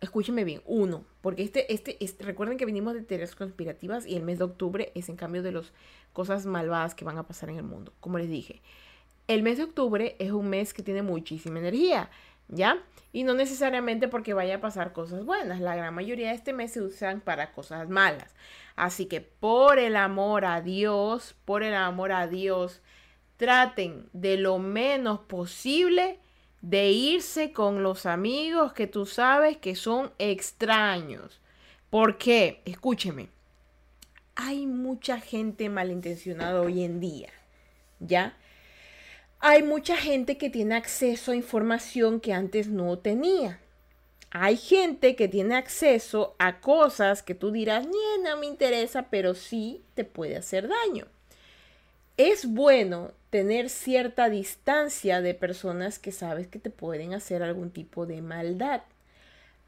Escúcheme 0.00 0.44
bien, 0.44 0.62
uno. 0.66 1.04
Porque 1.20 1.42
este, 1.42 1.72
este, 1.72 2.02
este, 2.04 2.24
recuerden 2.24 2.58
que 2.58 2.66
venimos 2.66 2.94
de 2.94 3.02
teorías 3.02 3.34
conspirativas 3.34 4.06
y 4.06 4.14
el 4.14 4.22
mes 4.22 4.38
de 4.38 4.44
octubre 4.44 4.92
es 4.94 5.08
en 5.08 5.16
cambio 5.16 5.42
de 5.42 5.52
las 5.52 5.72
cosas 6.12 6.46
malvadas 6.46 6.94
que 6.94 7.04
van 7.04 7.18
a 7.18 7.26
pasar 7.26 7.48
en 7.50 7.56
el 7.56 7.62
mundo. 7.62 7.92
Como 8.00 8.18
les 8.18 8.28
dije, 8.28 8.62
el 9.28 9.42
mes 9.42 9.58
de 9.58 9.64
octubre 9.64 10.16
es 10.18 10.30
un 10.30 10.48
mes 10.48 10.72
que 10.72 10.82
tiene 10.82 11.02
muchísima 11.02 11.58
energía, 11.58 12.10
¿ya? 12.48 12.82
Y 13.12 13.24
no 13.24 13.34
necesariamente 13.34 14.08
porque 14.08 14.34
vaya 14.34 14.56
a 14.56 14.60
pasar 14.60 14.92
cosas 14.92 15.24
buenas. 15.24 15.60
La 15.60 15.74
gran 15.74 15.94
mayoría 15.94 16.28
de 16.28 16.34
este 16.34 16.52
mes 16.52 16.72
se 16.72 16.82
usan 16.82 17.20
para 17.20 17.52
cosas 17.52 17.88
malas. 17.88 18.34
Así 18.76 19.06
que 19.06 19.20
por 19.20 19.78
el 19.78 19.96
amor 19.96 20.44
a 20.44 20.60
Dios, 20.60 21.34
por 21.44 21.62
el 21.62 21.74
amor 21.74 22.12
a 22.12 22.26
Dios, 22.26 22.82
traten 23.36 24.08
de 24.12 24.36
lo 24.36 24.58
menos 24.58 25.20
posible 25.20 26.18
de 26.60 26.90
irse 26.90 27.52
con 27.52 27.82
los 27.82 28.06
amigos 28.06 28.72
que 28.72 28.86
tú 28.86 29.06
sabes 29.06 29.56
que 29.56 29.74
son 29.76 30.12
extraños. 30.18 31.40
¿Por 31.90 32.18
qué? 32.18 32.60
Escúcheme. 32.64 33.28
Hay 34.34 34.66
mucha 34.66 35.20
gente 35.20 35.68
malintencionada 35.70 36.60
hoy 36.60 36.84
en 36.84 37.00
día, 37.00 37.30
¿ya? 38.00 38.36
Hay 39.48 39.62
mucha 39.62 39.96
gente 39.96 40.38
que 40.38 40.50
tiene 40.50 40.74
acceso 40.74 41.30
a 41.30 41.36
información 41.36 42.18
que 42.18 42.32
antes 42.32 42.66
no 42.66 42.98
tenía. 42.98 43.60
Hay 44.32 44.56
gente 44.56 45.14
que 45.14 45.28
tiene 45.28 45.54
acceso 45.54 46.34
a 46.40 46.60
cosas 46.60 47.22
que 47.22 47.36
tú 47.36 47.52
dirás, 47.52 47.86
no 48.24 48.36
me 48.38 48.46
interesa, 48.46 49.06
pero 49.08 49.34
sí 49.34 49.84
te 49.94 50.02
puede 50.02 50.36
hacer 50.36 50.66
daño. 50.66 51.06
Es 52.16 52.46
bueno 52.46 53.12
tener 53.30 53.70
cierta 53.70 54.28
distancia 54.28 55.20
de 55.20 55.34
personas 55.34 56.00
que 56.00 56.10
sabes 56.10 56.48
que 56.48 56.58
te 56.58 56.70
pueden 56.70 57.14
hacer 57.14 57.44
algún 57.44 57.70
tipo 57.70 58.04
de 58.04 58.22
maldad, 58.22 58.82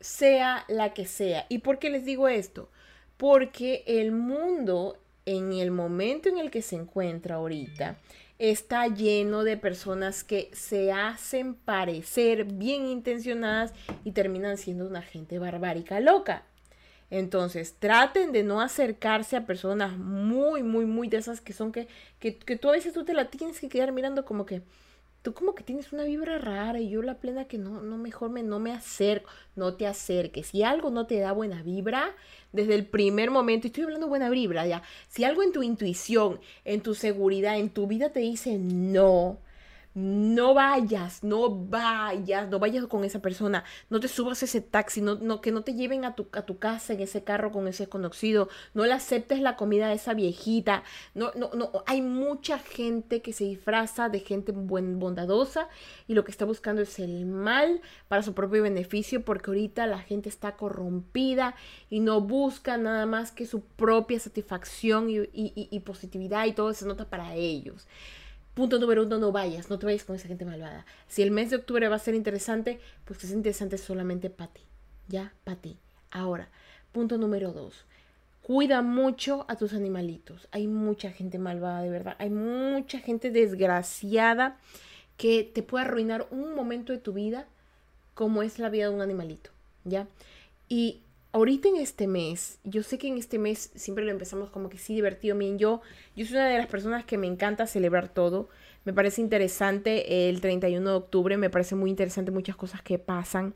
sea 0.01 0.65
la 0.67 0.93
que 0.93 1.07
sea. 1.07 1.47
¿Y 1.49 1.59
por 1.59 1.79
qué 1.79 1.91
les 1.91 2.05
digo 2.05 2.27
esto? 2.27 2.69
Porque 3.17 3.85
el 3.87 4.11
mundo 4.11 4.99
en 5.29 5.53
el 5.53 5.71
momento 5.71 6.31
en 6.31 6.39
el 6.39 6.51
que 6.51 6.63
se 6.63 6.75
encuentra 6.75 7.35
ahorita 7.35 7.99
está 8.39 8.87
lleno 8.87 9.45
de 9.45 9.59
personas 9.59 10.25
que 10.25 10.49
se 10.55 10.91
hacen 10.91 11.55
parecer 11.55 12.45
bien 12.45 12.87
intencionadas 12.87 13.75
y 14.05 14.13
terminan 14.13 14.57
siendo 14.57 14.87
una 14.87 15.03
gente 15.03 15.39
barbárica 15.39 16.01
loca. 16.01 16.45
Entonces, 17.11 17.75
traten 17.79 18.33
de 18.33 18.43
no 18.43 18.63
acercarse 18.63 19.37
a 19.37 19.45
personas 19.45 19.99
muy, 19.99 20.63
muy, 20.63 20.87
muy 20.87 21.09
de 21.09 21.19
esas 21.19 21.43
que 21.43 21.53
son 21.53 21.73
que, 21.73 21.89
que, 22.21 22.39
que 22.39 22.57
tú 22.57 22.71
a 22.71 22.73
veces 22.73 22.95
tú 22.95 23.05
te 23.05 23.13
la 23.13 23.29
tienes 23.29 23.61
que 23.61 23.69
quedar 23.69 23.93
mirando 23.93 24.25
como 24.25 24.47
que, 24.47 24.63
tú 25.23 25.35
como 25.35 25.55
que 25.55 25.65
tienes 25.65 25.93
una 25.93 26.05
vibra 26.05 26.39
rara 26.39 26.81
y 26.81 26.91
yo 26.91 27.03
la 27.03 27.19
plena 27.19 27.47
que 27.47 27.59
no, 27.59 27.83
no 27.83 27.99
mejor 27.99 28.31
me, 28.31 28.43
no 28.43 28.59
me 28.59 28.73
acerco, 28.73 29.31
no 29.57 29.75
te 29.75 29.87
acerques. 29.87 30.49
Si 30.49 30.63
algo 30.63 30.91
no 30.91 31.07
te 31.07 31.19
da 31.19 31.33
buena 31.33 31.63
vibra, 31.63 32.15
desde 32.53 32.75
el 32.75 32.87
primer 32.87 33.31
momento, 33.31 33.67
estoy 33.67 33.85
hablando 33.85 34.09
buena 34.09 34.31
vibra 34.31 34.67
ya, 34.67 34.83
si 35.09 35.25
algo 35.25 35.43
en 35.43 35.53
tu 35.53 35.63
intuición, 35.63 36.41
en 36.65 36.81
tu 36.81 36.95
seguridad, 36.95 37.59
en 37.59 37.71
tu 37.71 37.87
vida 37.87 38.11
te 38.11 38.21
dice 38.21 38.59
no, 38.59 39.39
no 39.99 40.55
vayas, 40.55 41.25
no 41.25 41.51
vayas, 41.51 42.49
no 42.49 42.61
vayas 42.61 42.87
con 42.87 43.05
esa 43.05 43.21
persona, 43.21 43.65
no 43.91 43.99
te 43.99 44.07
subas 44.07 44.43
ese 44.45 44.61
taxi, 44.61 45.01
no, 45.01 45.17
no, 45.17 45.41
que 45.41 45.51
no 45.51 45.63
te 45.63 45.75
lleven 45.75 46.05
a 46.05 46.15
tu, 46.15 46.29
a 46.33 46.43
tu 46.43 46.59
casa 46.59 46.93
en 46.93 47.01
ese 47.01 47.25
carro 47.25 47.51
con 47.51 47.67
ese 47.67 47.85
desconocido, 47.85 48.49
no 48.75 48.87
le 48.87 48.93
aceptes 48.93 49.41
la 49.41 49.57
comida 49.57 49.89
de 49.89 49.95
esa 49.95 50.15
viejita, 50.15 50.85
no, 51.15 51.33
no, 51.35 51.51
no, 51.55 51.73
hay 51.87 52.01
mucha 52.01 52.61
gente 52.61 53.23
que 53.23 53.33
se 53.33 53.45
disfraza 53.45 54.09
de 54.09 54.21
gente 54.21 54.53
buen, 54.53 55.01
bondadosa 55.01 55.69
y 56.07 56.15
lo 56.15 56.23
que 56.25 56.31
está 56.31 56.45
buscando 56.45 56.83
es 56.83 57.01
el 57.01 57.27
mal 57.27 57.81
para 58.07 58.23
su 58.23 58.35
propio 58.35 58.63
beneficio 58.63 59.25
porque 59.25 59.51
ahorita 59.51 59.87
la 59.87 59.99
gente 59.99 60.29
está 60.29 60.57
corrompida 60.57 61.57
y 61.91 61.99
no 61.99 62.21
busca 62.21 62.77
nada 62.77 63.05
más 63.07 63.33
que 63.33 63.47
su 63.47 63.63
propia 63.63 64.21
satisfacción 64.21 65.11
y, 65.11 65.29
y 65.33 65.81
positividad 65.81 66.47
y 66.47 66.53
todo 66.53 66.73
se 66.73 66.87
nota 66.87 67.11
para 67.11 67.35
ellos. 67.35 67.89
Punto 68.59 68.81
número 68.81 69.05
uno, 69.05 69.19
no 69.19 69.31
vayas, 69.31 69.71
no 69.71 69.79
te 69.79 69.87
vayas 69.87 70.03
con 70.03 70.17
esa 70.17 70.27
gente 70.27 70.45
malvada. 70.45 70.85
Si 71.07 71.23
el 71.23 71.31
mes 71.31 71.49
de 71.49 71.55
octubre 71.55 71.87
va 71.87 71.95
a 71.95 72.01
ser 72.01 72.17
interesante, 72.17 72.81
pues 73.05 73.23
es 73.23 73.31
interesante 73.31 73.79
solamente 73.79 74.31
para 74.31 74.53
ti. 74.53 74.63
¿Ya? 75.07 75.33
Para 75.45 75.61
ti. 75.61 75.77
Ahora, 76.11 76.49
punto 76.91 77.19
número 77.19 77.53
dos. 77.53 77.85
Cuida 78.43 78.83
mucho 78.83 79.45
a 79.47 79.55
tus 79.55 79.75
animalitos. 79.75 80.49
Hay 80.51 80.67
mucha 80.67 81.13
gente 81.13 81.39
malvada, 81.39 81.83
de 81.83 81.91
verdad. 81.91 82.17
Hay 82.19 82.31
mucha 82.31 82.99
gente 82.99 83.31
desgraciada 83.31 84.59
que 85.17 85.45
te 85.45 85.63
puede 85.63 85.85
arruinar 85.85 86.27
un 86.33 86.57
momento 86.57 86.93
de 86.93 86.99
tu 86.99 87.13
vida 87.13 87.47
como 88.15 88.43
es 88.43 88.59
la 88.59 88.71
vida 88.71 88.89
de 88.89 88.95
un 88.97 89.03
animalito. 89.03 89.51
¿Ya? 89.85 90.09
Y 90.69 91.03
ahorita 91.33 91.69
en 91.69 91.77
este 91.77 92.07
mes, 92.07 92.59
yo 92.65 92.83
sé 92.83 92.99
que 92.99 93.09
en 93.09 93.19
este 93.19 93.39
mes 93.39 93.71
siempre 93.75 94.05
lo 94.05 94.11
empezamos 94.11 94.51
como 94.51 94.69
que 94.69 94.79
sí 94.79 94.95
divertido. 94.95 95.37
Bien, 95.37 95.59
yo, 95.59 95.81
yo 96.17 96.27
soy 96.27 96.37
una 96.37 96.49
de 96.49 96.59
las 96.59 96.67
personas 96.67 97.05
que 97.05 97.19
me 97.19 97.27
encanta 97.27 97.67
celebrar 97.67 98.09
todo. 98.09 98.49
Me 98.85 98.93
parece 98.93 99.21
interesante 99.21 100.29
el 100.29 100.41
31 100.41 100.89
de 100.89 100.97
octubre, 100.97 101.37
me 101.37 101.51
parece 101.51 101.75
muy 101.75 101.91
interesante 101.91 102.31
muchas 102.31 102.57
cosas 102.57 102.83
que 102.83 102.99
pasan. 102.99 103.55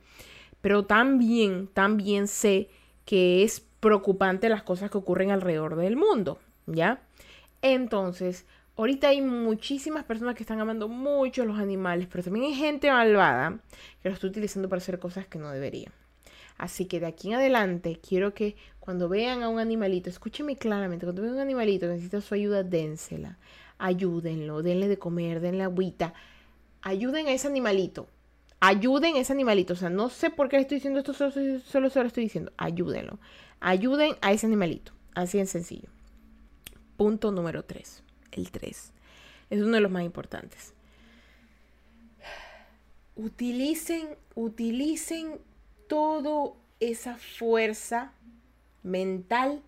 Pero 0.61 0.85
también, 0.85 1.69
también 1.73 2.29
sé 2.29 2.69
que 3.05 3.43
es 3.43 3.61
preocupante 3.81 4.49
las 4.49 4.63
cosas 4.63 4.91
que 4.91 4.99
ocurren 4.99 5.31
alrededor 5.31 5.77
del 5.77 5.97
mundo, 5.97 6.39
¿ya? 6.67 7.03
Entonces, 7.63 8.47
ahorita 8.77 9.09
hay 9.09 9.23
muchísimas 9.23 10.05
personas 10.05 10.37
que 10.37 10.45
están 10.45 10.61
amando 10.61 10.89
mucho 10.89 11.45
los 11.45 11.59
animales, 11.59 12.07
pero 12.11 12.23
también 12.23 12.47
hay 12.47 12.55
gente 12.55 12.91
malvada 12.91 13.59
que 14.03 14.09
lo 14.09 14.15
está 14.15 14.27
utilizando 14.27 14.69
para 14.69 14.79
hacer 14.79 15.01
cosas 15.01 15.27
que 15.27 15.39
no 15.39 15.51
deberían. 15.51 15.93
Así 16.59 16.87
que 16.87 17.01
de 17.01 17.07
aquí 17.07 17.29
en 17.29 17.35
adelante 17.35 17.99
quiero 18.07 18.35
que 18.35 18.57
cuando 18.79 19.09
vean 19.09 19.43
a 19.43 19.49
un 19.49 19.59
animalito, 19.59 20.11
escúcheme 20.11 20.57
claramente, 20.57 21.07
cuando 21.07 21.23
vean 21.23 21.35
a 21.35 21.37
un 21.37 21.43
animalito 21.43 21.87
que 21.87 21.93
necesita 21.93 22.21
su 22.21 22.35
ayuda, 22.35 22.63
dénsela, 22.63 23.39
ayúdenlo, 23.79 24.63
denle 24.63 24.89
de 24.89 24.99
comer, 24.99 25.41
denle 25.41 25.63
agüita, 25.65 26.15
ayuden 26.83 27.27
a 27.27 27.33
ese 27.33 27.49
animalito, 27.49 28.09
ayuden 28.61 29.17
a 29.17 29.21
ese 29.21 29.33
animalito, 29.33 29.73
o 29.75 29.77
sea, 29.77 29.91
no 29.91 30.09
sé 30.09 30.31
por 30.31 30.49
qué 30.49 30.57
estoy 30.57 30.77
diciendo 30.77 31.01
esto, 31.01 31.15
solo, 31.15 31.33
solo 31.61 31.91
se 31.91 32.01
lo 32.01 32.07
estoy 32.07 32.25
diciendo, 32.25 32.53
ayúdenlo, 32.57 33.19
ayuden 33.61 34.15
a 34.21 34.33
ese 34.33 34.47
animalito, 34.47 34.93
así 35.15 35.39
en 35.39 35.47
sencillo. 35.47 35.89
Punto 36.97 37.33
número 37.33 37.65
3, 37.65 38.03
el 38.33 38.51
3, 38.51 38.93
es 39.51 39.63
uno 39.63 39.73
de 39.73 39.81
los 39.81 39.91
más 39.91 40.05
importantes. 40.05 40.75
Utilicen, 43.17 44.17
utilicen 44.35 45.39
toda 45.93 46.55
esa 46.81 47.19
fuerza 47.19 48.15
mental, 48.83 49.61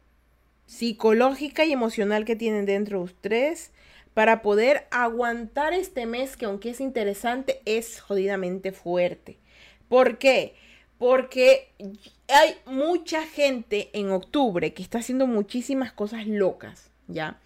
psicológica 0.65 1.67
y 1.67 1.73
emocional 1.73 2.25
que 2.25 2.35
tienen 2.35 2.65
dentro 2.65 3.01
de 3.01 3.05
ustedes 3.05 3.73
para 4.15 4.41
poder 4.41 4.87
aguantar 4.91 5.75
este 5.75 6.07
mes 6.07 6.39
que 6.39 6.47
aunque 6.47 6.71
es 6.71 6.81
interesante, 6.81 7.61
es 7.67 8.01
jodidamente 8.01 8.73
fuerte. 8.73 9.39
¿Por 9.91 10.17
qué? 10.17 10.55
Porque 10.97 11.75
hay 12.29 12.55
mucha 12.65 13.27
gente 13.27 13.91
en 13.93 14.11
octubre 14.11 14.73
que 14.73 14.83
está 14.83 15.01
haciendo 15.01 15.27
muchísimas 15.27 15.93
cosas 15.93 16.27
locas, 16.27 16.91
¿ya? 17.07 17.39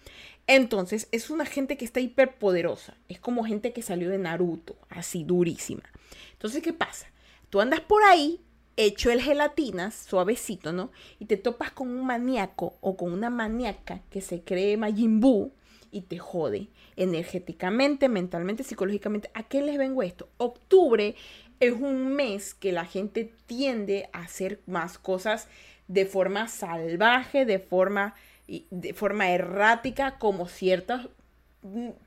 Entonces, 0.47 1.09
es 1.11 1.29
una 1.29 1.45
gente 1.45 1.75
que 1.75 1.83
está 1.83 1.99
hiperpoderosa. 1.99 2.95
Es 3.09 3.19
como 3.19 3.43
gente 3.43 3.73
que 3.73 3.81
salió 3.81 4.09
de 4.09 4.19
Naruto, 4.19 4.77
así 4.87 5.25
durísima. 5.25 5.83
Entonces, 6.31 6.63
¿qué 6.63 6.71
pasa? 6.71 7.07
Tú 7.49 7.59
andas 7.59 7.81
por 7.81 8.03
ahí 8.03 8.39
hecho 8.85 9.11
el 9.11 9.21
gelatinas, 9.21 9.95
suavecito, 9.95 10.71
¿no? 10.73 10.91
Y 11.19 11.25
te 11.25 11.37
topas 11.37 11.71
con 11.71 11.89
un 11.89 12.05
maníaco 12.05 12.77
o 12.81 12.95
con 12.95 13.11
una 13.11 13.29
maníaca 13.29 14.01
que 14.09 14.21
se 14.21 14.41
cree 14.41 14.77
Majin 14.77 15.21
y 15.91 16.01
te 16.01 16.19
jode 16.19 16.67
energéticamente, 16.95 18.09
mentalmente, 18.09 18.63
psicológicamente. 18.63 19.31
¿A 19.33 19.43
qué 19.43 19.61
les 19.61 19.77
vengo 19.77 20.03
esto? 20.03 20.29
Octubre 20.37 21.15
es 21.59 21.73
un 21.73 22.15
mes 22.15 22.53
que 22.53 22.71
la 22.71 22.85
gente 22.85 23.33
tiende 23.45 24.09
a 24.13 24.19
hacer 24.19 24.61
más 24.65 24.97
cosas 24.97 25.47
de 25.87 26.05
forma 26.05 26.47
salvaje, 26.47 27.45
de 27.45 27.59
forma, 27.59 28.13
de 28.47 28.93
forma 28.93 29.31
errática, 29.31 30.17
como 30.19 30.47
ciertos, 30.47 31.09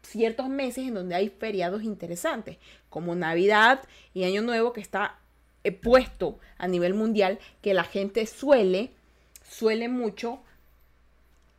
ciertos 0.03 0.49
meses 0.49 0.87
en 0.87 0.95
donde 0.95 1.17
hay 1.17 1.29
feriados 1.29 1.83
interesantes, 1.83 2.59
como 2.89 3.15
Navidad 3.15 3.81
y 4.15 4.25
Año 4.25 4.43
Nuevo, 4.43 4.73
que 4.73 4.81
está 4.81 5.19
he 5.65 5.73
puesto 5.73 6.39
a 6.59 6.69
nivel 6.69 6.95
mundial 6.95 7.39
que 7.61 7.75
la 7.75 7.85
gente 7.85 8.27
suele, 8.27 8.91
suele 9.49 9.89
mucho 9.89 10.43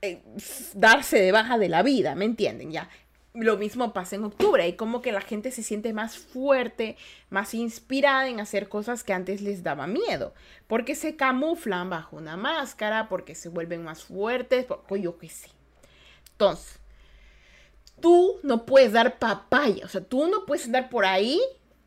eh, 0.01 0.21
darse 0.73 1.19
de 1.19 1.31
baja 1.31 1.57
de 1.57 1.69
la 1.69 1.81
vida, 1.81 2.15
¿me 2.15 2.25
entienden? 2.25 2.71
Ya. 2.71 2.89
Lo 3.33 3.57
mismo 3.57 3.93
pasa 3.93 4.15
en 4.15 4.25
octubre, 4.25 4.67
y 4.67 4.73
como 4.73 5.01
que 5.01 5.11
la 5.11 5.21
gente 5.21 5.49
se 5.49 5.63
siente 5.63 5.91
más 5.91 6.17
fuerte, 6.17 6.97
más 7.29 7.53
inspirada 7.53 8.27
en 8.27 8.39
hacer 8.39 8.69
cosas 8.69 9.03
que 9.03 9.13
antes 9.13 9.41
les 9.41 9.63
daba 9.63 9.87
miedo, 9.87 10.33
porque 10.67 10.93
se 10.93 11.15
camuflan 11.15 11.89
bajo 11.89 12.17
una 12.17 12.37
máscara, 12.37 13.09
porque 13.09 13.33
se 13.33 13.49
vuelven 13.49 13.83
más 13.83 14.03
fuertes, 14.03 14.65
por, 14.65 14.97
yo 14.97 15.17
qué 15.17 15.29
sé. 15.29 15.49
Entonces, 16.33 16.79
tú 18.01 18.39
no 18.43 18.65
puedes 18.65 18.91
dar 18.91 19.17
papaya, 19.17 19.85
o 19.85 19.87
sea, 19.87 20.01
tú 20.01 20.27
no 20.27 20.45
puedes 20.45 20.65
andar 20.65 20.89
por 20.89 21.05
ahí 21.05 21.39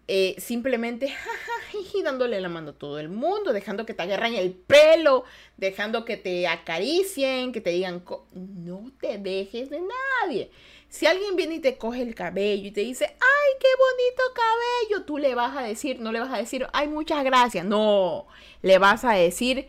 eh, 0.08 0.36
simplemente 0.38 1.12
dándole 2.02 2.40
la 2.40 2.48
mano 2.48 2.70
a 2.70 2.74
todo 2.74 2.98
el 2.98 3.08
mundo, 3.08 3.52
dejando 3.52 3.86
que 3.86 3.94
te 3.94 4.02
agarren 4.02 4.34
el 4.34 4.52
pelo, 4.52 5.24
dejando 5.56 6.04
que 6.04 6.16
te 6.16 6.46
acaricien, 6.46 7.52
que 7.52 7.60
te 7.60 7.70
digan, 7.70 8.04
no 8.32 8.90
te 9.00 9.18
dejes 9.18 9.70
de 9.70 9.80
nadie. 9.80 10.50
Si 10.88 11.06
alguien 11.06 11.36
viene 11.36 11.56
y 11.56 11.60
te 11.60 11.76
coge 11.76 12.02
el 12.02 12.14
cabello 12.14 12.68
y 12.68 12.70
te 12.70 12.82
dice, 12.82 13.04
ay, 13.06 13.52
qué 13.60 13.68
bonito 13.78 14.22
cabello, 14.34 15.04
tú 15.04 15.18
le 15.18 15.34
vas 15.34 15.56
a 15.56 15.62
decir, 15.62 16.00
no 16.00 16.12
le 16.12 16.20
vas 16.20 16.32
a 16.32 16.38
decir, 16.38 16.66
ay, 16.72 16.88
muchas 16.88 17.24
gracias, 17.24 17.64
no, 17.64 18.26
le 18.62 18.78
vas 18.78 19.04
a 19.04 19.12
decir, 19.12 19.66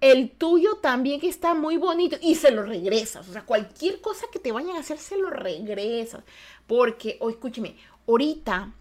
el 0.00 0.30
tuyo 0.30 0.76
también 0.76 1.20
que 1.20 1.28
está 1.28 1.54
muy 1.54 1.76
bonito 1.76 2.16
y 2.20 2.34
se 2.34 2.50
lo 2.50 2.62
regresas. 2.62 3.28
O 3.28 3.32
sea, 3.32 3.42
cualquier 3.42 4.00
cosa 4.00 4.26
que 4.32 4.38
te 4.38 4.50
vayan 4.50 4.76
a 4.76 4.80
hacer, 4.80 4.98
se 4.98 5.16
lo 5.16 5.30
regresas. 5.30 6.24
Porque, 6.66 7.16
o 7.20 7.28
escúcheme, 7.28 7.76
ahorita 8.08 8.72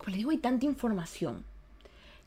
como 0.00 0.12
les 0.12 0.18
digo, 0.18 0.30
hay 0.30 0.38
tanta 0.38 0.64
información 0.64 1.44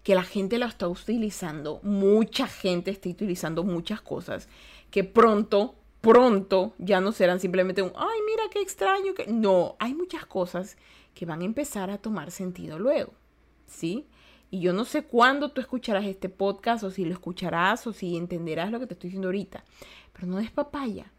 que 0.03 0.13
la 0.13 0.23
gente 0.23 0.59
la 0.59 0.67
está 0.67 0.87
utilizando, 0.87 1.79
mucha 1.81 2.45
gente 2.45 2.91
está 2.91 3.09
utilizando 3.09 3.63
muchas 3.63 3.99
cosas 3.99 4.47
que 4.91 5.03
pronto, 5.03 5.73
pronto 6.01 6.75
ya 6.77 7.01
no 7.01 7.11
serán 7.11 7.39
simplemente 7.39 7.81
un, 7.81 7.91
ay, 7.95 8.19
mira 8.27 8.43
qué 8.51 8.61
extraño 8.61 9.15
que... 9.15 9.25
No, 9.25 9.75
hay 9.79 9.95
muchas 9.95 10.27
cosas 10.27 10.77
que 11.15 11.25
van 11.25 11.41
a 11.41 11.45
empezar 11.45 11.89
a 11.89 11.97
tomar 11.97 12.29
sentido 12.29 12.77
luego, 12.77 13.13
¿sí? 13.65 14.05
Y 14.51 14.59
yo 14.59 14.71
no 14.71 14.85
sé 14.85 15.03
cuándo 15.05 15.49
tú 15.49 15.59
escucharás 15.59 16.05
este 16.05 16.29
podcast 16.29 16.83
o 16.83 16.91
si 16.91 17.05
lo 17.05 17.13
escucharás 17.13 17.87
o 17.87 17.93
si 17.93 18.15
entenderás 18.15 18.69
lo 18.69 18.79
que 18.79 18.85
te 18.85 18.93
estoy 18.93 19.07
diciendo 19.07 19.29
ahorita, 19.29 19.63
pero 20.11 20.27
no 20.27 20.39
es 20.39 20.51
papaya. 20.51 21.11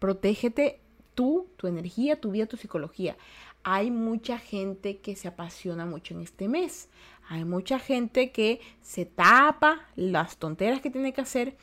Protégete 0.00 0.80
tú, 1.14 1.48
tu 1.56 1.66
energía, 1.66 2.20
tu 2.20 2.30
vida, 2.30 2.46
tu 2.46 2.56
psicología 2.56 3.16
hay 3.62 3.90
mucha 3.90 4.38
gente 4.38 4.98
que 4.98 5.16
se 5.16 5.28
apasiona 5.28 5.84
mucho 5.84 6.14
en 6.14 6.20
este 6.20 6.48
mes. 6.48 6.88
Hay 7.28 7.44
mucha 7.44 7.78
gente 7.78 8.32
que 8.32 8.60
se 8.80 9.04
tapa 9.04 9.86
las 9.96 10.38
tonteras 10.38 10.80
que 10.80 10.90
tiene 10.90 11.12
que 11.12 11.20
hacer 11.20 11.56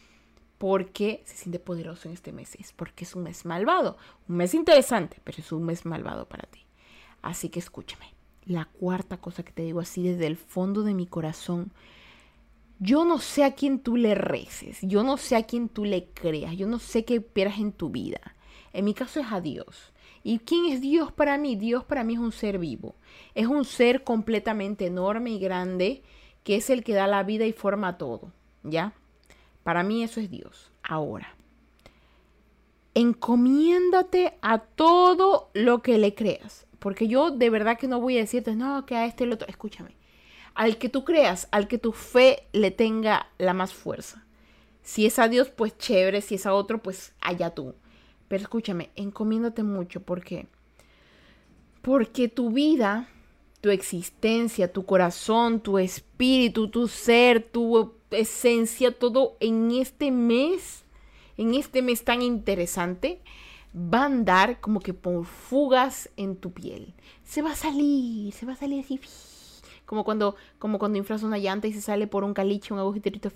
porque 0.58 1.22
se 1.26 1.36
siente 1.36 1.60
poderoso 1.60 2.08
en 2.08 2.14
este 2.14 2.32
mes. 2.32 2.56
Es 2.56 2.72
porque 2.72 3.04
es 3.04 3.16
un 3.16 3.24
mes 3.24 3.46
malvado. 3.46 3.98
Un 4.28 4.38
mes 4.38 4.54
interesante, 4.54 5.20
pero 5.24 5.40
es 5.40 5.52
un 5.52 5.64
mes 5.64 5.86
malvado 5.86 6.28
para 6.28 6.48
ti. 6.48 6.66
Así 7.22 7.50
que 7.50 7.60
escúchame. 7.60 8.14
La 8.46 8.66
cuarta 8.66 9.18
cosa 9.18 9.44
que 9.44 9.52
te 9.52 9.64
digo 9.64 9.80
así 9.80 10.04
desde 10.04 10.28
el 10.28 10.38
fondo 10.38 10.84
de 10.84 10.94
mi 10.94 11.06
corazón. 11.06 11.74
Yo 12.80 13.06
no 13.06 13.18
sé 13.18 13.44
a 13.44 13.56
quién 13.56 13.80
tú 13.80 13.98
le 13.98 14.16
reces. 14.16 14.80
Yo 14.84 15.04
no 15.04 15.18
sé 15.18 15.36
a 15.36 15.44
quién 15.44 15.68
tú 15.68 15.84
le 15.84 16.06
creas. 16.12 16.56
Yo 16.56 16.68
no 16.68 16.80
sé 16.80 17.04
qué 17.04 17.16
esperas 17.16 17.58
en 17.58 17.72
tu 17.72 17.90
vida. 17.90 18.37
En 18.78 18.86
mi 18.86 18.94
caso 18.94 19.20
es 19.20 19.32
a 19.32 19.42
Dios. 19.42 19.92
¿Y 20.22 20.38
quién 20.38 20.66
es 20.66 20.82
Dios 20.82 21.12
para 21.12 21.40
mí? 21.40 21.56
Dios 21.56 21.84
para 21.84 22.04
mí 22.04 22.14
es 22.14 22.20
un 22.20 22.32
ser 22.32 22.60
vivo. 22.60 22.94
Es 23.34 23.48
un 23.48 23.66
ser 23.66 24.04
completamente 24.04 24.86
enorme 24.86 25.32
y 25.32 25.40
grande 25.40 26.04
que 26.44 26.58
es 26.58 26.70
el 26.70 26.84
que 26.84 26.94
da 26.94 27.08
la 27.08 27.24
vida 27.24 27.48
y 27.48 27.54
forma 27.54 27.98
todo. 27.98 28.32
¿Ya? 28.62 28.94
Para 29.64 29.82
mí 29.82 30.04
eso 30.04 30.20
es 30.20 30.30
Dios. 30.30 30.70
Ahora, 30.84 31.36
encomiéndate 32.94 34.38
a 34.44 34.60
todo 34.60 35.50
lo 35.56 35.82
que 35.82 35.98
le 35.98 36.14
creas. 36.14 36.68
Porque 36.78 37.08
yo 37.08 37.32
de 37.32 37.50
verdad 37.50 37.80
que 37.80 37.88
no 37.88 38.00
voy 38.00 38.18
a 38.18 38.22
decirte, 38.22 38.56
no, 38.56 38.86
que 38.86 38.96
a 38.96 39.08
este 39.08 39.24
el 39.24 39.34
otro. 39.34 39.48
Escúchame. 39.48 39.96
Al 40.54 40.78
que 40.78 40.90
tú 40.90 41.04
creas, 41.04 41.48
al 41.50 41.68
que 41.68 41.80
tu 41.80 41.94
fe 41.94 42.48
le 42.54 42.70
tenga 42.70 43.28
la 43.40 43.56
más 43.56 43.74
fuerza. 43.74 44.24
Si 44.84 45.08
es 45.08 45.18
a 45.18 45.28
Dios, 45.28 45.50
pues 45.50 45.76
chévere. 45.80 46.22
Si 46.22 46.36
es 46.36 46.46
a 46.46 46.54
otro, 46.54 46.78
pues 46.84 47.16
allá 47.22 47.50
tú. 47.56 47.74
Pero 48.28 48.42
escúchame, 48.42 48.90
encomiéndate 48.96 49.64
mucho. 49.64 50.02
¿Por 50.02 50.24
qué? 50.24 50.48
Porque 51.82 52.28
tu 52.28 52.52
vida, 52.52 53.10
tu 53.62 53.70
existencia, 53.70 54.72
tu 54.72 54.86
corazón, 54.86 55.62
tu 55.62 55.78
espíritu, 55.78 56.70
tu 56.70 56.88
ser, 56.88 57.44
tu 57.44 57.94
esencia, 58.12 58.98
todo 58.98 59.38
en 59.40 59.72
este 59.72 60.12
mes, 60.12 60.84
en 61.38 61.54
este 61.54 61.82
mes 61.82 62.04
tan 62.04 62.22
interesante, 62.22 63.22
va 63.76 64.02
a 64.02 64.06
andar 64.06 64.60
como 64.60 64.80
que 64.80 64.94
por 64.94 65.26
fugas 65.26 66.10
en 66.18 66.36
tu 66.36 66.52
piel. 66.52 66.94
Se 67.24 67.42
va 67.42 67.52
a 67.52 67.56
salir, 67.56 68.34
se 68.34 68.46
va 68.46 68.54
a 68.54 68.58
salir 68.58 68.84
así 68.84 68.98
como 69.88 70.04
cuando, 70.04 70.36
como 70.60 70.78
cuando 70.78 70.98
inflas 70.98 71.24
una 71.24 71.38
llanta 71.38 71.66
y 71.66 71.74
se 71.74 71.82
sale 71.82 72.08
por 72.08 72.26
un 72.26 72.34
caliche, 72.34 72.74
un 72.74 72.80
agujerito, 72.80 73.32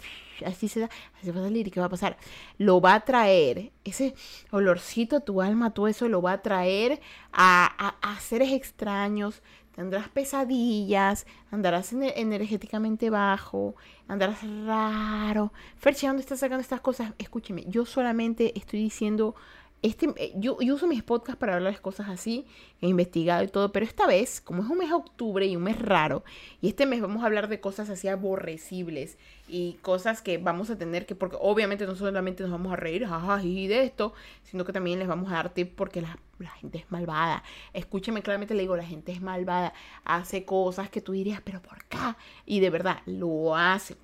así 0.46 0.68
se 0.68 0.82
da, 0.82 0.90
así 1.18 1.32
va 1.32 1.40
a 1.40 1.46
salir. 1.46 1.66
¿Y 1.66 1.72
qué 1.72 1.80
va 1.80 1.86
a 1.86 1.90
pasar? 1.90 2.18
Lo 2.58 2.82
va 2.82 2.94
a 2.94 3.06
traer, 3.06 3.72
ese 3.86 4.14
olorcito 4.52 5.16
a 5.16 5.20
tu 5.22 5.42
alma, 5.42 5.74
todo 5.74 5.88
eso 5.88 6.10
lo 6.10 6.22
va 6.22 6.34
a 6.34 6.42
traer 6.42 7.00
a, 7.32 7.96
a, 8.02 8.20
seres 8.20 8.52
extraños. 8.52 9.42
Tendrás 9.74 10.10
pesadillas, 10.10 11.26
andarás 11.52 11.94
energéticamente 11.94 13.10
bajo, 13.10 13.76
andarás 14.10 14.42
raro. 14.66 15.54
Ferche, 15.78 16.08
¿dónde 16.08 16.22
estás 16.22 16.40
sacando 16.40 16.62
estas 16.62 16.82
cosas? 16.82 17.14
Escúcheme, 17.18 17.64
yo 17.68 17.86
solamente 17.86 18.52
estoy 18.60 18.82
diciendo 18.82 19.36
este, 19.82 20.14
eh, 20.18 20.34
yo, 20.36 20.58
uso 20.60 20.86
mis 20.86 21.02
podcasts 21.02 21.40
para 21.40 21.56
hablar 21.56 21.74
de 21.74 21.80
cosas 21.80 22.08
así, 22.08 22.46
he 22.82 22.88
investigado 22.88 23.44
y 23.44 23.48
todo, 23.48 23.72
pero 23.72 23.86
esta 23.86 24.06
vez, 24.06 24.40
como 24.40 24.62
es 24.64 24.70
un 24.70 24.78
mes 24.78 24.90
de 24.90 24.96
octubre 24.96 25.46
y 25.46 25.56
un 25.56 25.64
mes 25.64 25.80
raro, 25.80 26.24
y 26.62 26.68
este 26.68 26.86
mes 26.86 27.02
vamos 27.02 27.24
a 27.24 27.26
hablar 27.26 27.48
de 27.48 27.60
cosas 27.60 27.90
así 27.90 28.08
aborrecibles 28.08 29.18
y 29.48 29.74
cosas 29.82 30.22
que 30.22 30.38
vamos 30.38 30.70
a 30.70 30.78
tener 30.78 31.08
que, 31.08 31.16
porque 31.16 31.38
obviamente 31.40 31.88
no 31.88 31.96
solamente 31.96 32.44
nos 32.44 32.52
vamos 32.52 32.72
a 32.72 32.76
reír, 32.76 33.08
y 33.44 33.68
de 33.68 33.84
esto, 33.84 34.14
sino 34.44 34.66
que 34.66 34.74
también 34.74 35.00
les 35.00 35.08
vamos 35.08 35.32
a 35.32 35.36
dar 35.36 35.54
tips 35.54 35.74
porque 35.76 36.02
la, 36.02 36.20
la 36.38 36.52
gente 36.52 36.78
es 36.78 36.92
malvada. 36.92 37.44
Escúcheme 37.74 38.22
claramente, 38.22 38.54
le 38.54 38.62
digo, 38.62 38.76
la 38.76 38.86
gente 38.86 39.12
es 39.12 39.22
malvada, 39.22 39.74
hace 40.04 40.46
cosas 40.46 40.90
que 40.90 41.02
tú 41.02 41.14
dirías, 41.14 41.42
pero 41.44 41.62
¿por 41.62 41.86
qué? 41.86 41.98
Y 42.46 42.60
de 42.60 42.70
verdad, 42.70 43.00
lo 43.06 43.56
hace. 43.56 43.98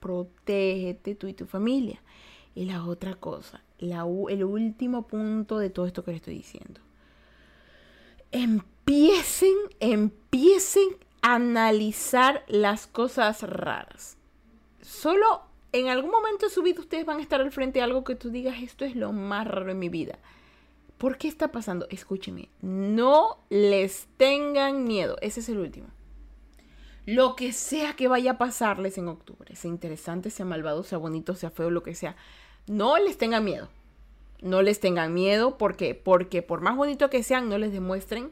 Protégete 0.00 1.16
tú 1.16 1.26
y 1.26 1.34
tu 1.34 1.46
familia. 1.46 2.00
Y 2.54 2.64
la 2.64 2.84
otra 2.84 3.14
cosa, 3.14 3.62
el 3.78 4.44
último 4.44 5.06
punto 5.06 5.58
de 5.58 5.70
todo 5.70 5.86
esto 5.86 6.04
que 6.04 6.12
les 6.12 6.20
estoy 6.20 6.34
diciendo. 6.34 6.80
Empiecen, 8.32 9.54
empiecen 9.80 10.88
a 11.22 11.36
analizar 11.36 12.44
las 12.48 12.86
cosas 12.86 13.42
raras. 13.42 14.16
Solo 14.82 15.42
en 15.72 15.88
algún 15.88 16.10
momento 16.10 16.46
de 16.46 16.52
su 16.52 16.62
vida 16.62 16.80
ustedes 16.80 17.04
van 17.06 17.18
a 17.18 17.22
estar 17.22 17.40
al 17.40 17.52
frente 17.52 17.78
de 17.78 17.84
algo 17.84 18.04
que 18.04 18.14
tú 18.14 18.30
digas, 18.30 18.62
esto 18.62 18.84
es 18.84 18.96
lo 18.96 19.12
más 19.12 19.46
raro 19.46 19.70
en 19.70 19.78
mi 19.78 19.88
vida. 19.88 20.18
¿Por 20.96 21.16
qué 21.16 21.28
está 21.28 21.52
pasando? 21.52 21.86
Escúcheme, 21.90 22.48
no 22.60 23.38
les 23.50 24.08
tengan 24.16 24.84
miedo. 24.84 25.16
Ese 25.20 25.40
es 25.40 25.48
el 25.48 25.58
último. 25.58 25.88
Lo 27.06 27.36
que 27.36 27.52
sea 27.52 27.94
que 27.94 28.08
vaya 28.08 28.32
a 28.32 28.38
pasarles 28.38 28.98
en 28.98 29.08
octubre, 29.08 29.54
sea 29.56 29.70
interesante, 29.70 30.28
sea 30.28 30.44
malvado, 30.44 30.82
sea 30.82 30.98
bonito, 30.98 31.34
sea 31.34 31.50
feo, 31.50 31.70
lo 31.70 31.82
que 31.82 31.94
sea, 31.94 32.16
no 32.68 32.98
les 32.98 33.18
tengan 33.18 33.44
miedo. 33.44 33.68
No 34.40 34.62
les 34.62 34.78
tengan 34.80 35.14
miedo 35.14 35.58
porque, 35.58 35.94
porque 35.94 36.42
por 36.42 36.60
más 36.60 36.76
bonito 36.76 37.10
que 37.10 37.22
sean, 37.22 37.48
no 37.48 37.58
les 37.58 37.72
demuestren 37.72 38.30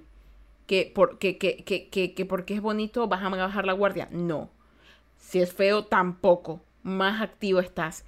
que, 0.67 0.91
por, 0.95 1.19
que, 1.19 1.39
que, 1.39 1.65
que, 1.65 2.27
porque 2.27 2.55
es 2.55 2.61
bonito 2.61 3.09
vas 3.09 3.23
a 3.23 3.29
bajar 3.29 3.67
la 3.67 3.73
guardia. 3.73 4.09
No. 4.11 4.51
Si 5.19 5.41
es 5.41 5.53
feo, 5.53 5.85
tampoco. 5.85 6.61
Más 6.83 7.21
activo 7.21 7.61
estás. 7.61 8.05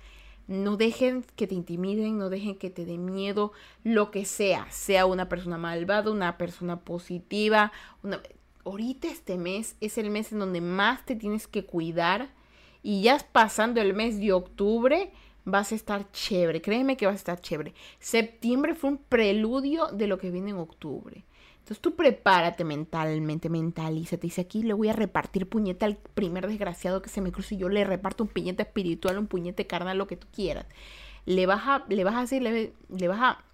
No 0.46 0.76
dejen 0.76 1.24
que 1.36 1.46
te 1.46 1.54
intimiden, 1.54 2.18
no 2.18 2.30
dejen 2.30 2.56
que 2.56 2.70
te 2.70 2.86
dé 2.86 2.96
miedo, 2.96 3.52
lo 3.84 4.10
que 4.10 4.24
sea, 4.24 4.66
sea 4.70 5.04
una 5.04 5.28
persona 5.28 5.58
malvada, 5.58 6.10
una 6.10 6.38
persona 6.38 6.80
positiva. 6.80 7.72
Una... 8.02 8.22
Ahorita 8.64 9.08
este 9.08 9.36
mes 9.36 9.76
es 9.80 9.98
el 9.98 10.10
mes 10.10 10.32
en 10.32 10.38
donde 10.38 10.60
más 10.60 11.04
te 11.04 11.16
tienes 11.16 11.46
que 11.46 11.64
cuidar 11.64 12.30
y 12.82 13.02
ya 13.02 13.18
pasando 13.32 13.80
el 13.80 13.94
mes 13.94 14.18
de 14.20 14.32
octubre, 14.32 15.10
vas 15.50 15.72
a 15.72 15.74
estar 15.74 16.10
chévere. 16.12 16.60
Créeme 16.60 16.96
que 16.96 17.06
vas 17.06 17.14
a 17.14 17.16
estar 17.16 17.40
chévere. 17.40 17.74
Septiembre 17.98 18.74
fue 18.74 18.90
un 18.90 18.98
preludio 18.98 19.86
de 19.88 20.06
lo 20.06 20.18
que 20.18 20.30
viene 20.30 20.50
en 20.50 20.58
octubre. 20.58 21.24
Entonces 21.58 21.82
tú 21.82 21.96
prepárate 21.96 22.64
mentalmente, 22.64 23.50
mentalízate. 23.50 24.26
Dice 24.26 24.40
aquí 24.40 24.62
le 24.62 24.72
voy 24.72 24.88
a 24.88 24.94
repartir 24.94 25.48
puñete 25.48 25.84
al 25.84 25.96
primer 25.96 26.46
desgraciado 26.46 27.02
que 27.02 27.10
se 27.10 27.20
me 27.20 27.32
cruce 27.32 27.56
y 27.56 27.58
yo 27.58 27.68
le 27.68 27.84
reparto 27.84 28.24
un 28.24 28.30
puñete 28.30 28.62
espiritual, 28.62 29.18
un 29.18 29.26
puñete 29.26 29.66
carnal, 29.66 29.98
lo 29.98 30.06
que 30.06 30.16
tú 30.16 30.26
quieras. 30.32 30.66
Le 31.26 31.44
vas 31.46 31.62
a, 31.66 31.84
le 31.88 32.04
vas 32.04 32.14
a 32.14 32.20
decir, 32.22 32.42
le, 32.42 33.08
vas 33.08 33.20
a, 33.20 33.44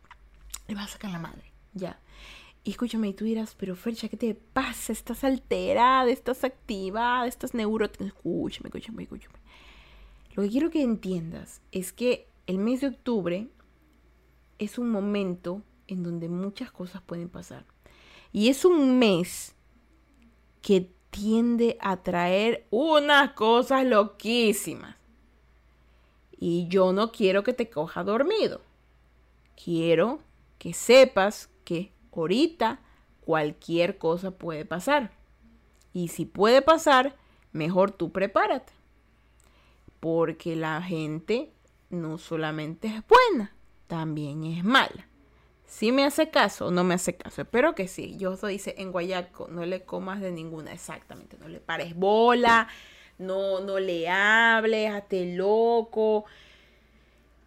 le 0.68 0.74
vas 0.76 0.90
a 0.90 0.92
sacar 0.92 1.11
la 1.11 1.18
madre, 1.18 1.42
ya. 1.72 1.98
Y 2.62 2.70
escúchame, 2.70 3.09
y 3.09 3.14
tú 3.14 3.24
dirás, 3.24 3.57
pero 3.59 3.74
Fercha, 3.74 4.09
¿qué 4.09 4.16
te 4.16 4.35
pasa? 4.35 4.92
Estás 4.92 5.24
alterada, 5.24 6.09
estás 6.09 6.44
activada, 6.44 7.26
estás 7.26 7.52
neuro... 7.52 7.87
Escúchame, 7.87 8.68
escúchame, 8.68 9.02
escúchame. 9.02 9.35
Lo 10.35 10.42
que 10.42 10.51
quiero 10.51 10.70
que 10.70 10.83
entiendas 10.83 11.62
es 11.70 11.92
que 11.92 12.27
el 12.49 12.59
mes 12.59 12.81
de 12.81 12.88
octubre 12.88 13.47
es 14.59 14.79
un 14.79 14.90
momento 14.90 15.62
en 15.87 16.03
donde 16.03 16.29
muchas 16.29 16.73
cosas 16.73 17.03
pueden 17.03 17.29
pasar. 17.29 17.64
Y 18.33 18.49
es 18.49 18.64
un 18.64 18.99
mes 18.99 19.55
que 20.61 20.90
tiende 21.11 21.79
a 21.81 22.03
traer 22.03 22.66
unas 22.70 23.31
cosas 23.35 23.87
loquísimas. 23.87 24.97
Y 26.37 26.66
yo 26.66 26.92
no 26.92 27.12
quiero 27.12 27.44
que 27.44 27.53
te 27.53 27.70
coja 27.70 28.03
dormido. 28.03 28.61
Quiero 29.62 30.18
que 30.59 30.73
sepas 30.73 31.49
que 31.64 31.92
ahorita 32.12 32.81
cualquier 33.20 33.99
cosa 33.99 34.33
puede 34.33 34.64
pasar. 34.64 35.12
Y 35.92 36.09
si 36.09 36.25
puede 36.25 36.61
pasar, 36.61 37.14
mejor 37.53 37.92
tú 37.92 38.11
prepárate 38.11 38.73
porque 40.04 40.54
la 40.54 40.82
gente 40.82 41.50
no 41.88 42.18
solamente 42.18 42.88
es 42.88 43.02
buena, 43.08 43.56
también 43.86 44.44
es 44.44 44.62
mala. 44.62 45.08
Si 45.64 45.92
me 45.92 46.04
hace 46.04 46.28
caso 46.28 46.66
o 46.66 46.70
no 46.70 46.84
me 46.84 46.92
hace 46.92 47.16
caso, 47.16 47.40
espero 47.40 47.74
que 47.74 47.88
sí. 47.88 48.14
Yo 48.18 48.36
soy 48.36 48.52
dice 48.52 48.74
en 48.76 48.92
Guayaco, 48.92 49.48
no 49.48 49.64
le 49.64 49.84
comas 49.84 50.20
de 50.20 50.30
ninguna, 50.30 50.74
exactamente, 50.74 51.38
no 51.40 51.48
le 51.48 51.58
pares 51.58 51.96
bola, 51.96 52.68
no, 53.16 53.60
no 53.60 53.78
le 53.78 54.06
hables, 54.10 54.90
hazte 54.90 55.36
loco. 55.36 56.26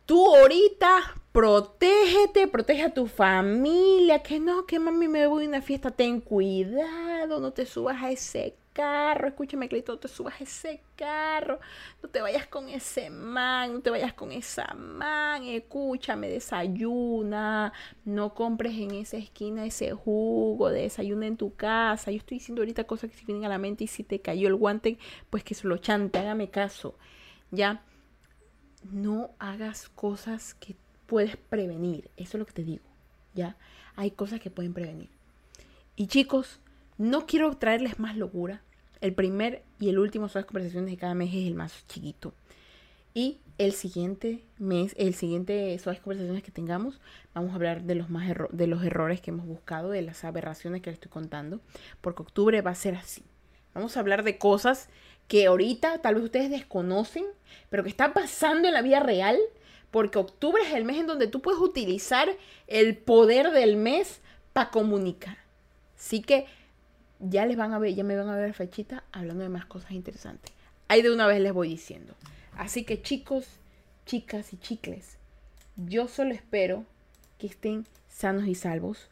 Tú 0.07 0.35
ahorita 0.35 1.13
protégete, 1.31 2.47
protege 2.47 2.81
a 2.81 2.91
tu 2.91 3.05
familia, 3.05 4.23
que 4.23 4.39
no, 4.39 4.65
que 4.65 4.79
mami 4.79 5.07
me 5.07 5.27
voy 5.27 5.45
a 5.45 5.47
una 5.49 5.61
fiesta, 5.61 5.91
ten 5.91 6.21
cuidado, 6.21 7.39
no 7.39 7.53
te 7.53 7.67
subas 7.67 8.01
a 8.01 8.09
ese 8.09 8.55
carro, 8.77 9.27
escúchame, 9.27 9.67
Cleito, 9.67 9.93
no 9.93 9.97
te 9.97 10.07
subas 10.07 10.39
ese 10.39 10.83
carro, 10.95 11.59
no 12.03 12.09
te 12.09 12.21
vayas 12.21 12.45
con 12.45 12.69
ese 12.69 13.09
man, 13.09 13.73
no 13.73 13.81
te 13.81 13.89
vayas 13.89 14.13
con 14.13 14.31
esa 14.31 14.71
man, 14.75 15.41
escúchame, 15.47 16.29
desayuna, 16.29 17.73
no 18.05 18.35
compres 18.35 18.75
en 18.75 18.91
esa 18.91 19.17
esquina 19.17 19.65
ese 19.65 19.93
jugo, 19.93 20.69
desayuna 20.69 21.25
en 21.25 21.37
tu 21.37 21.55
casa. 21.55 22.11
Yo 22.11 22.17
estoy 22.17 22.37
diciendo 22.37 22.61
ahorita 22.61 22.83
cosas 22.83 23.09
que 23.09 23.17
se 23.17 23.25
vienen 23.25 23.45
a 23.45 23.49
la 23.49 23.57
mente 23.57 23.85
y 23.85 23.87
si 23.87 24.03
te 24.03 24.21
cayó 24.21 24.47
el 24.47 24.55
guante, 24.55 24.99
pues 25.31 25.43
que 25.43 25.55
se 25.55 25.67
lo 25.67 25.77
chante, 25.77 26.19
hágame 26.19 26.51
caso, 26.51 26.93
¿ya? 27.49 27.81
No 28.91 29.31
hagas 29.39 29.89
cosas 29.89 30.53
que 30.53 30.75
puedes 31.07 31.35
prevenir, 31.35 32.11
eso 32.15 32.37
es 32.37 32.39
lo 32.39 32.45
que 32.45 32.53
te 32.53 32.63
digo, 32.63 32.85
¿ya? 33.33 33.57
Hay 33.95 34.11
cosas 34.11 34.39
que 34.39 34.51
pueden 34.51 34.75
prevenir. 34.75 35.09
Y 35.95 36.05
chicos, 36.05 36.59
no 36.99 37.25
quiero 37.25 37.57
traerles 37.57 37.97
más 37.97 38.15
locura, 38.17 38.61
el 39.01 39.13
primer 39.13 39.63
y 39.79 39.89
el 39.89 39.99
último 39.99 40.29
son 40.29 40.41
las 40.41 40.45
conversaciones 40.45 40.89
de 40.89 40.97
cada 40.97 41.13
mes 41.13 41.29
es 41.29 41.47
el 41.47 41.55
más 41.55 41.85
chiquito. 41.87 42.33
Y 43.13 43.39
el 43.57 43.73
siguiente 43.73 44.43
mes, 44.59 44.93
el 44.97 45.15
siguiente 45.15 45.77
son 45.79 45.93
las 45.93 46.01
conversaciones 46.03 46.43
que 46.43 46.51
tengamos, 46.51 46.99
vamos 47.33 47.51
a 47.51 47.55
hablar 47.55 47.83
de 47.83 47.95
los, 47.95 48.09
más 48.09 48.31
de 48.51 48.67
los 48.67 48.83
errores 48.83 49.21
que 49.21 49.31
hemos 49.31 49.47
buscado, 49.47 49.89
de 49.89 50.03
las 50.03 50.23
aberraciones 50.23 50.81
que 50.81 50.91
les 50.91 50.97
estoy 50.97 51.09
contando, 51.09 51.59
porque 52.01 52.21
octubre 52.21 52.61
va 52.61 52.71
a 52.71 52.75
ser 52.75 52.95
así. 52.95 53.23
Vamos 53.73 53.97
a 53.97 54.01
hablar 54.01 54.23
de 54.23 54.37
cosas 54.37 54.89
que 55.27 55.47
ahorita 55.47 55.99
tal 56.01 56.15
vez 56.15 56.25
ustedes 56.25 56.49
desconocen, 56.49 57.25
pero 57.69 57.83
que 57.83 57.89
están 57.89 58.13
pasando 58.13 58.67
en 58.67 58.73
la 58.73 58.81
vida 58.81 58.99
real, 58.99 59.37
porque 59.91 60.19
octubre 60.19 60.61
es 60.63 60.73
el 60.73 60.85
mes 60.85 60.97
en 60.97 61.07
donde 61.07 61.27
tú 61.27 61.41
puedes 61.41 61.59
utilizar 61.59 62.29
el 62.67 62.97
poder 62.97 63.51
del 63.51 63.77
mes 63.77 64.21
para 64.53 64.69
comunicar. 64.69 65.37
Así 65.97 66.21
que 66.21 66.45
ya 67.19 67.45
les 67.45 67.57
van 67.57 67.73
a 67.73 67.79
ver, 67.79 67.93
ya 67.93 68.03
me 68.03 68.15
van 68.15 68.29
a 68.29 68.35
ver 68.35 68.53
fechita 68.53 69.03
hablando 69.11 69.43
de 69.43 69.49
más 69.49 69.65
cosas 69.65 69.91
interesantes. 69.91 70.51
Ahí 70.87 71.01
de 71.01 71.11
una 71.11 71.27
vez 71.27 71.41
les 71.41 71.53
voy 71.53 71.69
diciendo. 71.69 72.13
Así 72.55 72.83
que 72.83 73.01
chicos, 73.01 73.47
chicas 74.05 74.53
y 74.53 74.57
chicles, 74.57 75.17
yo 75.75 76.07
solo 76.07 76.33
espero 76.33 76.85
que 77.37 77.47
estén 77.47 77.85
sanos 78.07 78.47
y 78.47 78.55
salvos, 78.55 79.09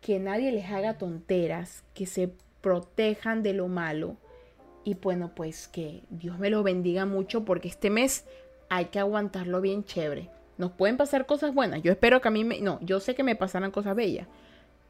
que 0.00 0.18
nadie 0.18 0.52
les 0.52 0.70
haga 0.70 0.98
tonteras, 0.98 1.84
que 1.94 2.06
se 2.06 2.32
protejan 2.60 3.42
de 3.42 3.54
lo 3.54 3.68
malo 3.68 4.16
y 4.84 4.94
bueno, 4.94 5.32
pues 5.34 5.68
que 5.68 6.02
Dios 6.10 6.38
me 6.38 6.50
lo 6.50 6.62
bendiga 6.62 7.06
mucho 7.06 7.44
porque 7.44 7.68
este 7.68 7.90
mes 7.90 8.24
hay 8.68 8.86
que 8.86 8.98
aguantarlo 8.98 9.60
bien 9.60 9.84
chévere. 9.84 10.30
Nos 10.58 10.72
pueden 10.72 10.96
pasar 10.96 11.26
cosas 11.26 11.54
buenas. 11.54 11.82
Yo 11.82 11.92
espero 11.92 12.20
que 12.20 12.28
a 12.28 12.30
mí 12.30 12.44
me... 12.44 12.60
No, 12.60 12.78
yo 12.82 13.00
sé 13.00 13.14
que 13.14 13.22
me 13.22 13.36
pasarán 13.36 13.70
cosas 13.70 13.96
bellas. 13.96 14.26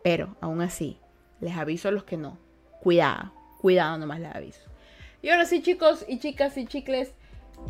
Pero 0.03 0.37
aún 0.41 0.61
así, 0.61 0.99
les 1.41 1.57
aviso 1.57 1.89
a 1.89 1.93
los 1.93 2.05
que 2.05 2.17
no. 2.17 2.39
Cuidado, 2.81 3.33
cuidado 3.61 3.99
nomás 3.99 4.21
les 4.21 4.35
aviso. 4.35 4.61
Y 5.23 5.29
ahora 5.29 5.45
sí, 5.45 5.63
chicos 5.63 6.05
y 6.09 6.19
chicas 6.19 6.57
y 6.57 6.67
chicles, 6.67 7.13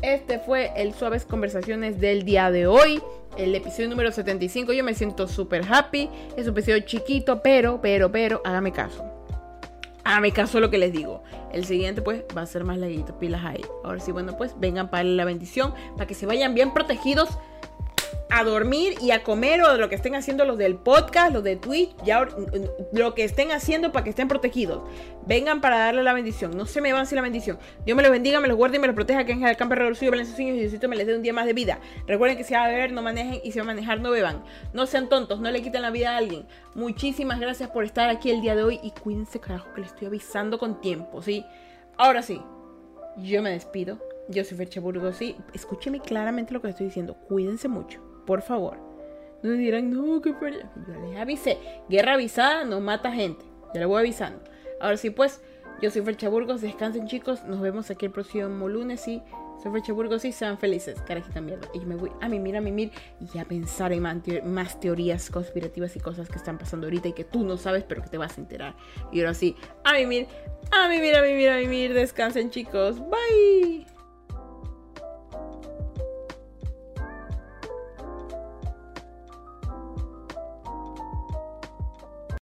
este 0.02 0.38
fue 0.38 0.72
el 0.76 0.94
Suaves 0.94 1.24
Conversaciones 1.24 2.00
del 2.00 2.24
día 2.24 2.50
de 2.50 2.66
hoy. 2.66 3.02
El 3.36 3.54
episodio 3.54 3.88
número 3.88 4.12
75. 4.12 4.72
Yo 4.72 4.84
me 4.84 4.94
siento 4.94 5.28
súper 5.28 5.64
happy. 5.70 6.08
Es 6.36 6.46
un 6.46 6.52
episodio 6.52 6.80
chiquito, 6.80 7.42
pero, 7.42 7.80
pero, 7.80 8.10
pero, 8.10 8.40
hágame 8.44 8.72
caso. 8.72 9.04
Hágame 10.04 10.32
caso 10.32 10.58
lo 10.60 10.70
que 10.70 10.78
les 10.78 10.92
digo. 10.92 11.22
El 11.52 11.64
siguiente, 11.66 12.00
pues, 12.02 12.24
va 12.36 12.42
a 12.42 12.46
ser 12.46 12.64
más 12.64 12.78
larguito. 12.78 13.18
Pilas 13.18 13.44
ahí. 13.44 13.60
Ahora 13.84 14.00
sí, 14.00 14.10
bueno, 14.10 14.36
pues, 14.36 14.58
vengan 14.58 14.88
para 14.90 15.04
la 15.04 15.24
bendición. 15.24 15.74
Para 15.96 16.06
que 16.06 16.14
se 16.14 16.24
vayan 16.24 16.54
bien 16.54 16.72
protegidos 16.72 17.28
a 18.30 18.44
dormir 18.44 18.94
y 19.00 19.10
a 19.10 19.22
comer 19.22 19.62
o 19.62 19.76
lo 19.76 19.88
que 19.88 19.96
estén 19.96 20.14
haciendo 20.14 20.44
los 20.44 20.56
del 20.56 20.76
podcast, 20.76 21.32
los 21.32 21.42
de 21.42 21.56
Twitch, 21.56 21.90
ya 22.04 22.26
lo 22.92 23.14
que 23.14 23.24
estén 23.24 23.50
haciendo 23.50 23.92
para 23.92 24.04
que 24.04 24.10
estén 24.10 24.28
protegidos. 24.28 24.82
Vengan 25.26 25.60
para 25.60 25.78
darle 25.78 26.02
la 26.02 26.12
bendición. 26.12 26.56
No 26.56 26.64
se 26.66 26.80
me 26.80 26.92
van 26.92 27.06
sin 27.06 27.16
la 27.16 27.22
bendición. 27.22 27.58
Dios 27.84 27.96
me 27.96 28.02
los 28.02 28.12
bendiga, 28.12 28.40
me 28.40 28.48
los 28.48 28.56
guarde 28.56 28.76
y 28.76 28.80
me 28.80 28.86
los 28.86 28.94
proteja. 28.94 29.24
Que 29.24 29.32
en 29.32 29.44
el 29.44 29.56
campo 29.56 29.74
alrededor 29.74 29.96
suyo, 29.96 30.10
Valencia 30.12 30.34
sueños 30.34 30.56
y 30.56 30.60
Diosito 30.60 30.88
me 30.88 30.96
les 30.96 31.06
dé 31.06 31.16
un 31.16 31.22
día 31.22 31.32
más 31.32 31.46
de 31.46 31.52
vida. 31.52 31.80
Recuerden 32.06 32.38
que 32.38 32.44
si 32.44 32.54
va 32.54 32.64
a 32.64 32.68
beber, 32.68 32.92
no 32.92 33.02
manejen 33.02 33.40
y 33.42 33.52
si 33.52 33.58
va 33.58 33.64
a 33.64 33.66
manejar, 33.66 34.00
no 34.00 34.10
beban. 34.10 34.44
No 34.72 34.86
sean 34.86 35.08
tontos, 35.08 35.40
no 35.40 35.50
le 35.50 35.62
quiten 35.62 35.82
la 35.82 35.90
vida 35.90 36.14
a 36.14 36.16
alguien. 36.16 36.46
Muchísimas 36.74 37.40
gracias 37.40 37.70
por 37.70 37.84
estar 37.84 38.08
aquí 38.08 38.30
el 38.30 38.40
día 38.40 38.54
de 38.54 38.62
hoy 38.62 38.80
y 38.82 38.92
cuídense, 38.92 39.40
carajo, 39.40 39.72
que 39.74 39.82
les 39.82 39.90
estoy 39.90 40.06
avisando 40.06 40.58
con 40.58 40.80
tiempo, 40.80 41.20
¿sí? 41.20 41.44
Ahora 41.98 42.22
sí, 42.22 42.40
yo 43.18 43.42
me 43.42 43.50
despido. 43.50 43.98
Yo 44.28 44.44
soy 44.44 44.56
Fercha 44.56 44.80
Burgos. 44.80 45.18
Escúcheme 45.52 46.00
claramente 46.00 46.54
lo 46.54 46.62
que 46.62 46.68
estoy 46.68 46.86
diciendo. 46.86 47.14
Cuídense 47.28 47.66
mucho 47.66 48.09
por 48.26 48.42
favor. 48.42 48.78
No 49.42 49.50
me 49.50 49.56
dirán, 49.56 49.90
no, 49.90 50.20
qué 50.20 50.34
feria. 50.34 50.70
Yo 50.86 51.08
les 51.08 51.18
avisé. 51.18 51.58
Guerra 51.88 52.14
avisada 52.14 52.64
no 52.64 52.80
mata 52.80 53.10
gente. 53.12 53.44
Ya 53.74 53.80
le 53.80 53.86
voy 53.86 54.00
avisando. 54.00 54.42
Ahora 54.80 54.96
sí, 54.96 55.10
pues, 55.10 55.40
yo 55.80 55.90
soy 55.90 56.02
Fercha 56.02 56.28
Burgos. 56.28 56.60
Descansen, 56.60 57.06
chicos. 57.06 57.44
Nos 57.44 57.60
vemos 57.60 57.90
aquí 57.90 58.06
el 58.06 58.12
próximo 58.12 58.68
lunes. 58.68 59.06
Y 59.08 59.22
soy 59.62 59.72
Fercha 59.72 59.92
Burgos 59.94 60.24
y 60.26 60.32
sean 60.32 60.58
felices. 60.58 61.00
Carajita 61.02 61.40
mierda. 61.40 61.68
Y 61.72 61.80
yo 61.80 61.86
me 61.86 61.96
voy 61.96 62.10
a 62.20 62.28
mimir, 62.28 62.56
a 62.56 62.60
mimir 62.60 62.90
y 63.32 63.38
a 63.38 63.46
pensar 63.46 63.92
en 63.92 64.02
más 64.44 64.78
teorías 64.78 65.30
conspirativas 65.30 65.96
y 65.96 66.00
cosas 66.00 66.28
que 66.28 66.36
están 66.36 66.58
pasando 66.58 66.86
ahorita 66.86 67.08
y 67.08 67.12
que 67.14 67.24
tú 67.24 67.44
no 67.44 67.56
sabes, 67.56 67.84
pero 67.84 68.02
que 68.02 68.08
te 68.08 68.18
vas 68.18 68.36
a 68.36 68.40
enterar. 68.42 68.74
Y 69.10 69.20
ahora 69.20 69.32
sí, 69.32 69.56
a 69.84 69.94
mimir, 69.94 70.26
a 70.70 70.88
mimir, 70.88 71.16
a 71.16 71.22
mimir, 71.22 71.48
a 71.48 71.56
mimir. 71.58 71.94
Descansen, 71.94 72.50
chicos. 72.50 73.00
Bye. 73.00 73.99